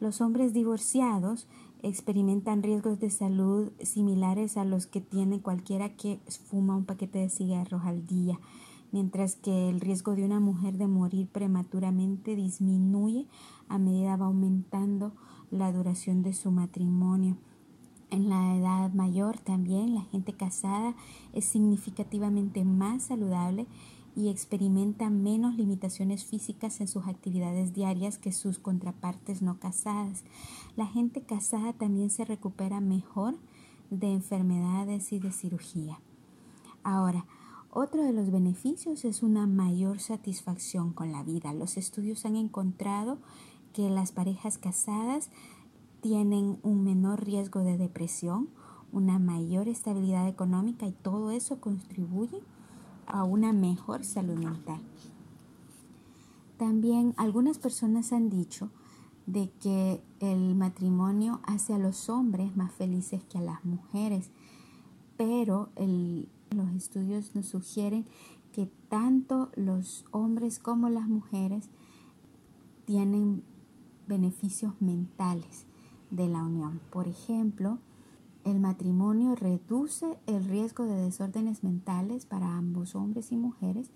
los 0.00 0.22
hombres 0.22 0.54
divorciados 0.54 1.46
experimentan 1.82 2.62
riesgos 2.62 2.98
de 3.00 3.10
salud 3.10 3.70
similares 3.82 4.56
a 4.56 4.64
los 4.64 4.86
que 4.86 5.02
tiene 5.02 5.40
cualquiera 5.40 5.90
que 5.94 6.20
fuma 6.48 6.74
un 6.74 6.86
paquete 6.86 7.18
de 7.18 7.28
cigarros 7.28 7.82
al 7.84 8.06
día, 8.06 8.40
mientras 8.92 9.36
que 9.36 9.68
el 9.68 9.80
riesgo 9.80 10.14
de 10.14 10.24
una 10.24 10.40
mujer 10.40 10.78
de 10.78 10.86
morir 10.86 11.28
prematuramente 11.28 12.36
disminuye 12.36 13.26
a 13.68 13.76
medida 13.76 14.16
va 14.16 14.24
aumentando 14.24 15.12
la 15.50 15.72
duración 15.72 16.22
de 16.22 16.32
su 16.32 16.50
matrimonio. 16.50 17.36
En 18.10 18.28
la 18.28 18.56
edad 18.56 18.92
mayor 18.92 19.38
también 19.38 19.94
la 19.94 20.02
gente 20.02 20.32
casada 20.32 20.94
es 21.32 21.44
significativamente 21.44 22.64
más 22.64 23.04
saludable 23.04 23.66
y 24.16 24.28
experimenta 24.28 25.10
menos 25.10 25.56
limitaciones 25.56 26.24
físicas 26.24 26.80
en 26.80 26.88
sus 26.88 27.06
actividades 27.06 27.74
diarias 27.74 28.18
que 28.18 28.32
sus 28.32 28.58
contrapartes 28.58 29.42
no 29.42 29.58
casadas. 29.58 30.24
La 30.76 30.86
gente 30.86 31.22
casada 31.22 31.72
también 31.72 32.10
se 32.10 32.24
recupera 32.24 32.80
mejor 32.80 33.36
de 33.90 34.12
enfermedades 34.12 35.12
y 35.12 35.18
de 35.18 35.32
cirugía. 35.32 36.00
Ahora, 36.84 37.26
otro 37.70 38.04
de 38.04 38.12
los 38.12 38.30
beneficios 38.30 39.04
es 39.04 39.24
una 39.24 39.48
mayor 39.48 39.98
satisfacción 39.98 40.92
con 40.92 41.10
la 41.10 41.24
vida. 41.24 41.52
Los 41.52 41.76
estudios 41.76 42.24
han 42.24 42.36
encontrado 42.36 43.18
que 43.74 43.90
las 43.90 44.12
parejas 44.12 44.56
casadas 44.56 45.28
tienen 46.00 46.58
un 46.62 46.84
menor 46.84 47.24
riesgo 47.24 47.60
de 47.60 47.76
depresión, 47.76 48.48
una 48.92 49.18
mayor 49.18 49.68
estabilidad 49.68 50.28
económica 50.28 50.86
y 50.86 50.92
todo 50.92 51.30
eso 51.30 51.60
contribuye 51.60 52.40
a 53.06 53.24
una 53.24 53.52
mejor 53.52 54.04
salud 54.04 54.38
mental. 54.38 54.80
También 56.56 57.14
algunas 57.16 57.58
personas 57.58 58.12
han 58.12 58.30
dicho 58.30 58.70
de 59.26 59.50
que 59.60 60.00
el 60.20 60.54
matrimonio 60.54 61.40
hace 61.42 61.74
a 61.74 61.78
los 61.78 62.08
hombres 62.08 62.56
más 62.56 62.72
felices 62.72 63.24
que 63.24 63.38
a 63.38 63.42
las 63.42 63.64
mujeres, 63.64 64.30
pero 65.16 65.70
los 66.50 66.70
estudios 66.76 67.34
nos 67.34 67.46
sugieren 67.46 68.06
que 68.52 68.70
tanto 68.88 69.50
los 69.56 70.04
hombres 70.12 70.60
como 70.60 70.88
las 70.88 71.08
mujeres 71.08 71.68
tienen 72.84 73.42
beneficios 74.06 74.74
mentales 74.80 75.66
de 76.10 76.28
la 76.28 76.42
unión. 76.42 76.80
Por 76.90 77.08
ejemplo, 77.08 77.78
el 78.44 78.60
matrimonio 78.60 79.34
reduce 79.34 80.18
el 80.26 80.44
riesgo 80.44 80.84
de 80.84 80.96
desórdenes 80.96 81.64
mentales 81.64 82.26
para 82.26 82.56
ambos 82.56 82.94
hombres 82.94 83.32
y 83.32 83.36
mujeres. 83.36 83.90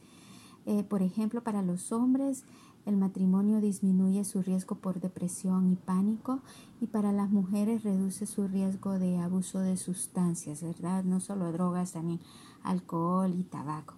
Eh, 0.66 0.84
por 0.84 1.02
ejemplo, 1.02 1.42
para 1.42 1.62
los 1.62 1.92
hombres 1.92 2.44
el 2.88 2.96
matrimonio 2.96 3.60
disminuye 3.60 4.24
su 4.24 4.40
riesgo 4.40 4.76
por 4.76 4.98
depresión 4.98 5.70
y 5.70 5.76
pánico 5.76 6.40
y 6.80 6.86
para 6.86 7.12
las 7.12 7.28
mujeres 7.30 7.82
reduce 7.82 8.24
su 8.24 8.48
riesgo 8.48 8.98
de 8.98 9.18
abuso 9.18 9.58
de 9.58 9.76
sustancias, 9.76 10.62
¿verdad? 10.62 11.04
No 11.04 11.20
solo 11.20 11.52
drogas, 11.52 11.92
también 11.92 12.20
alcohol 12.62 13.34
y 13.36 13.42
tabaco. 13.42 13.94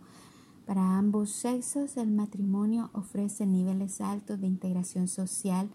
Para 0.70 0.98
ambos 0.98 1.30
sexos 1.30 1.96
el 1.96 2.12
matrimonio 2.12 2.90
ofrece 2.92 3.44
niveles 3.44 4.00
altos 4.00 4.40
de 4.40 4.46
integración 4.46 5.08
social 5.08 5.68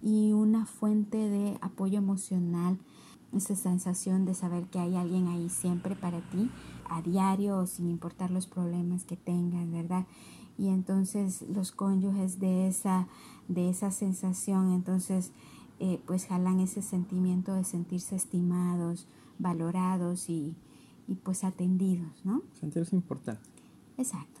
y 0.00 0.32
una 0.32 0.64
fuente 0.64 1.18
de 1.18 1.58
apoyo 1.60 1.98
emocional 1.98 2.78
esa 3.34 3.54
sensación 3.56 4.24
de 4.24 4.32
saber 4.32 4.64
que 4.68 4.78
hay 4.78 4.96
alguien 4.96 5.28
ahí 5.28 5.50
siempre 5.50 5.94
para 5.96 6.22
ti, 6.30 6.50
a 6.88 7.02
diario 7.02 7.66
sin 7.66 7.90
importar 7.90 8.30
los 8.30 8.46
problemas 8.46 9.04
que 9.04 9.18
tengas, 9.18 9.70
¿verdad? 9.70 10.06
Y 10.56 10.68
entonces 10.68 11.42
los 11.42 11.70
cónyuges 11.70 12.40
de 12.40 12.68
esa, 12.68 13.06
de 13.48 13.68
esa 13.68 13.90
sensación, 13.90 14.72
entonces 14.72 15.30
eh, 15.78 16.00
pues 16.06 16.24
jalan 16.24 16.60
ese 16.60 16.80
sentimiento 16.80 17.52
de 17.52 17.64
sentirse 17.64 18.16
estimados, 18.16 19.08
valorados 19.38 20.30
y, 20.30 20.56
y 21.06 21.16
pues 21.16 21.44
atendidos, 21.44 22.24
¿no? 22.24 22.40
Sentirse 22.58 22.96
importante. 22.96 23.57
Exacto, 23.98 24.40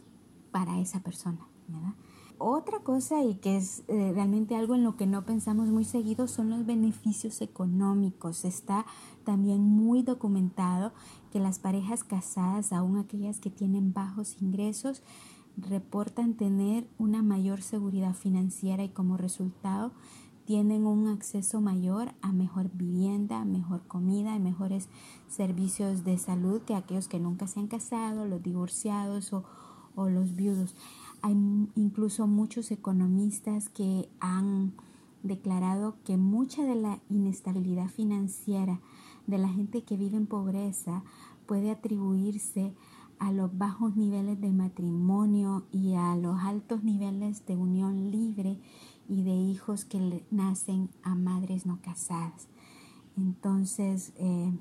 para 0.52 0.78
esa 0.78 1.00
persona, 1.00 1.46
¿verdad? 1.66 1.94
Otra 2.40 2.78
cosa 2.78 3.24
y 3.24 3.34
que 3.34 3.56
es 3.56 3.82
eh, 3.88 4.12
realmente 4.14 4.54
algo 4.54 4.76
en 4.76 4.84
lo 4.84 4.96
que 4.96 5.08
no 5.08 5.26
pensamos 5.26 5.70
muy 5.70 5.84
seguido 5.84 6.28
son 6.28 6.50
los 6.50 6.64
beneficios 6.64 7.42
económicos. 7.42 8.44
Está 8.44 8.86
también 9.24 9.60
muy 9.60 10.04
documentado 10.04 10.92
que 11.32 11.40
las 11.40 11.58
parejas 11.58 12.04
casadas, 12.04 12.72
aún 12.72 12.96
aquellas 12.96 13.40
que 13.40 13.50
tienen 13.50 13.92
bajos 13.92 14.40
ingresos, 14.40 15.02
reportan 15.56 16.34
tener 16.34 16.86
una 16.96 17.22
mayor 17.22 17.60
seguridad 17.60 18.14
financiera 18.14 18.84
y 18.84 18.90
como 18.90 19.16
resultado 19.16 19.90
tienen 20.48 20.86
un 20.86 21.08
acceso 21.08 21.60
mayor 21.60 22.14
a 22.22 22.32
mejor 22.32 22.70
vivienda, 22.72 23.44
mejor 23.44 23.82
comida 23.86 24.34
y 24.34 24.40
mejores 24.40 24.88
servicios 25.28 26.04
de 26.04 26.16
salud 26.16 26.62
que 26.62 26.74
aquellos 26.74 27.06
que 27.06 27.20
nunca 27.20 27.46
se 27.46 27.60
han 27.60 27.66
casado, 27.66 28.26
los 28.26 28.42
divorciados 28.42 29.34
o, 29.34 29.44
o 29.94 30.08
los 30.08 30.34
viudos. 30.34 30.74
Hay 31.20 31.34
incluso 31.74 32.26
muchos 32.26 32.70
economistas 32.70 33.68
que 33.68 34.08
han 34.20 34.72
declarado 35.22 35.96
que 36.02 36.16
mucha 36.16 36.62
de 36.62 36.76
la 36.76 36.98
inestabilidad 37.10 37.88
financiera 37.88 38.80
de 39.26 39.36
la 39.36 39.50
gente 39.50 39.82
que 39.82 39.98
vive 39.98 40.16
en 40.16 40.26
pobreza 40.26 41.02
puede 41.44 41.70
atribuirse 41.70 42.72
a 43.18 43.32
los 43.32 43.58
bajos 43.58 43.96
niveles 43.96 44.40
de 44.40 44.50
matrimonio 44.50 45.66
y 45.72 45.94
a 45.94 46.16
los 46.16 46.40
altos 46.40 46.84
niveles 46.84 47.44
de 47.44 47.56
unión 47.56 48.10
libre 48.10 48.58
y 49.08 49.22
de 49.22 49.34
hijos 49.34 49.84
que 49.84 50.24
nacen 50.30 50.90
a 51.02 51.14
madres 51.14 51.66
no 51.66 51.80
casadas. 51.80 52.48
Entonces, 53.16 54.12
eh, 54.16 54.52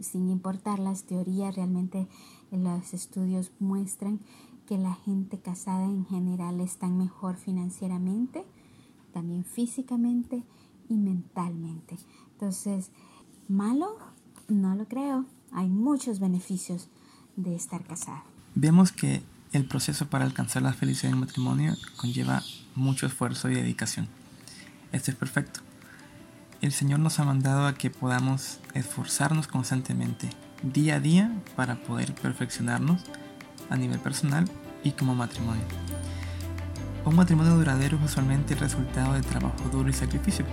sin 0.00 0.28
importar 0.28 0.78
las 0.78 1.04
teorías, 1.04 1.56
realmente 1.56 2.08
los 2.50 2.92
estudios 2.92 3.52
muestran 3.60 4.20
que 4.66 4.76
la 4.78 4.94
gente 4.94 5.38
casada 5.38 5.84
en 5.84 6.04
general 6.06 6.60
está 6.60 6.88
mejor 6.88 7.36
financieramente, 7.36 8.44
también 9.12 9.44
físicamente 9.44 10.42
y 10.88 10.96
mentalmente. 10.96 11.96
Entonces, 12.32 12.90
malo, 13.48 13.96
no 14.48 14.74
lo 14.74 14.86
creo. 14.86 15.26
Hay 15.52 15.68
muchos 15.68 16.20
beneficios 16.20 16.88
de 17.36 17.54
estar 17.54 17.84
casado. 17.84 18.22
Vemos 18.54 18.92
que 18.92 19.22
el 19.52 19.64
proceso 19.66 20.06
para 20.06 20.24
alcanzar 20.24 20.62
la 20.62 20.72
felicidad 20.72 21.12
en 21.12 21.20
matrimonio 21.20 21.74
conlleva 21.96 22.42
mucho 22.74 23.06
esfuerzo 23.06 23.50
y 23.50 23.54
dedicación. 23.54 24.08
Esto 24.92 25.10
es 25.10 25.16
perfecto. 25.16 25.60
El 26.62 26.72
Señor 26.72 27.00
nos 27.00 27.18
ha 27.18 27.24
mandado 27.24 27.66
a 27.66 27.74
que 27.74 27.90
podamos 27.90 28.60
esforzarnos 28.74 29.48
constantemente, 29.48 30.30
día 30.62 30.96
a 30.96 31.00
día, 31.00 31.32
para 31.56 31.82
poder 31.82 32.14
perfeccionarnos 32.14 33.02
a 33.68 33.76
nivel 33.76 33.98
personal 33.98 34.48
y 34.84 34.92
como 34.92 35.14
matrimonio. 35.14 35.64
Un 37.04 37.16
matrimonio 37.16 37.56
duradero 37.56 37.98
es 37.98 38.04
usualmente 38.04 38.54
el 38.54 38.60
resultado 38.60 39.12
de 39.14 39.22
trabajo 39.22 39.68
duro 39.70 39.90
y 39.90 39.92
sacrificio. 39.92 40.46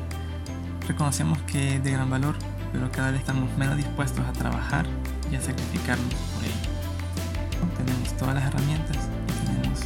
Reconocemos 0.88 1.38
que 1.44 1.76
es 1.76 1.84
de 1.84 1.92
gran 1.92 2.10
valor, 2.10 2.36
pero 2.72 2.92
cada 2.92 3.12
vez 3.12 3.22
estamos 3.22 3.56
menos 3.58 3.78
dispuestos 3.78 4.26
a 4.26 4.34
trabajar 4.34 4.88
y 5.32 5.36
a 5.36 5.42
sacrificarnos 5.42 6.14
por 6.14 6.44
ello. 6.44 6.79
Tenemos 7.78 8.14
todas 8.18 8.36
las 8.36 8.46
herramientas 8.46 8.98
y 9.28 9.46
tenemos 9.48 9.80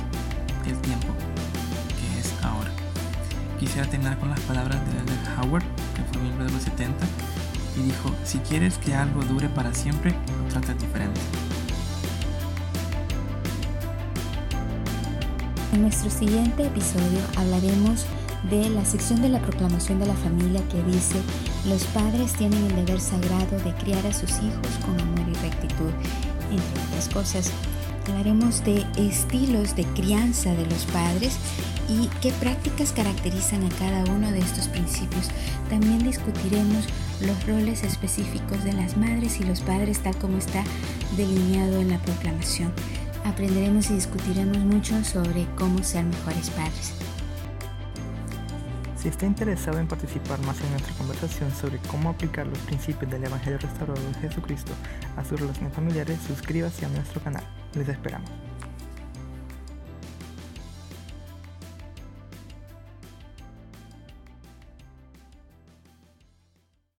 el 0.66 0.78
tiempo, 0.82 1.08
que 1.90 2.20
es 2.20 2.34
ahora. 2.44 2.72
Quisiera 3.60 3.88
terminar 3.90 4.18
con 4.20 4.30
las 4.30 4.40
palabras 4.42 4.80
de 4.86 5.00
Albert 5.00 5.40
Howard, 5.40 5.64
que 5.96 6.04
fue 6.12 6.22
miembro 6.22 6.46
de 6.46 6.52
los 6.52 6.64
70, 6.64 7.06
y 7.78 7.82
dijo, 7.84 8.12
si 8.24 8.40
quieres 8.40 8.78
que 8.78 8.96
algo 8.96 9.24
dure 9.24 9.50
para 9.50 9.74
siempre, 9.74 10.16
lo 10.54 10.74
diferente. 10.74 11.20
En 15.74 15.82
nuestro 15.82 16.12
siguiente 16.12 16.68
episodio 16.68 17.20
hablaremos 17.36 18.06
de 18.50 18.70
la 18.70 18.86
sección 18.86 19.22
de 19.22 19.30
la 19.30 19.40
proclamación 19.40 20.00
de 20.00 20.06
la 20.06 20.14
familia 20.14 20.62
que 20.70 20.84
dice, 20.84 21.16
los 21.68 21.84
padres 21.86 22.34
tienen 22.34 22.64
el 22.66 22.76
deber 22.76 23.02
sagrado 23.02 23.58
de 23.60 23.74
criar 23.76 24.06
a 24.06 24.14
sus 24.14 24.30
hijos 24.40 24.68
con 24.86 25.00
amor 25.00 25.28
y 25.28 25.34
rectitud, 25.36 25.92
entre 26.54 26.84
otras 26.88 27.10
cosas. 27.10 27.52
Hablaremos 28.08 28.64
de 28.64 28.86
estilos 28.98 29.76
de 29.76 29.86
crianza 29.86 30.54
de 30.56 30.66
los 30.66 30.86
padres 30.86 31.38
y 31.88 32.08
qué 32.22 32.32
prácticas 32.34 32.92
caracterizan 32.92 33.64
a 33.64 33.70
cada 33.70 34.04
uno 34.12 34.32
de 34.32 34.40
estos 34.40 34.68
principios. 34.68 35.30
También 35.70 36.00
discutiremos 36.00 36.86
los 37.22 37.46
roles 37.48 37.84
específicos 37.84 38.64
de 38.64 38.74
las 38.74 38.98
madres 38.98 39.40
y 39.40 39.44
los 39.44 39.62
padres 39.62 40.00
tal 40.00 40.16
como 40.18 40.38
está 40.38 40.64
delineado 41.16 41.80
en 41.80 41.92
la 41.92 42.00
proclamación 42.00 42.74
aprenderemos 43.26 43.90
y 43.90 43.96
discutiremos 43.96 44.58
mucho 44.58 45.04
sobre 45.04 45.46
cómo 45.56 45.84
ser 45.84 46.06
mejores 46.06 46.50
padres. 46.50 46.94
Si 49.04 49.10
está 49.10 49.26
interesado 49.26 49.80
en 49.80 49.88
participar 49.90 50.40
más 50.46 50.62
en 50.62 50.72
nuestra 50.72 50.94
conversación 50.94 51.52
sobre 51.52 51.78
cómo 51.90 52.12
aplicar 52.12 52.48
los 52.48 52.58
principios 52.60 53.12
del 53.12 53.26
Evangelio 53.26 53.60
restaurado 53.60 54.02
de 54.02 54.14
Jesucristo 54.14 54.72
a 55.18 55.26
sus 55.26 55.42
relaciones 55.42 55.74
familiares, 55.74 56.20
suscríbase 56.26 56.86
a 56.86 56.88
nuestro 56.88 57.22
canal. 57.22 57.44
Les 57.76 57.90
esperamos. 57.90 58.53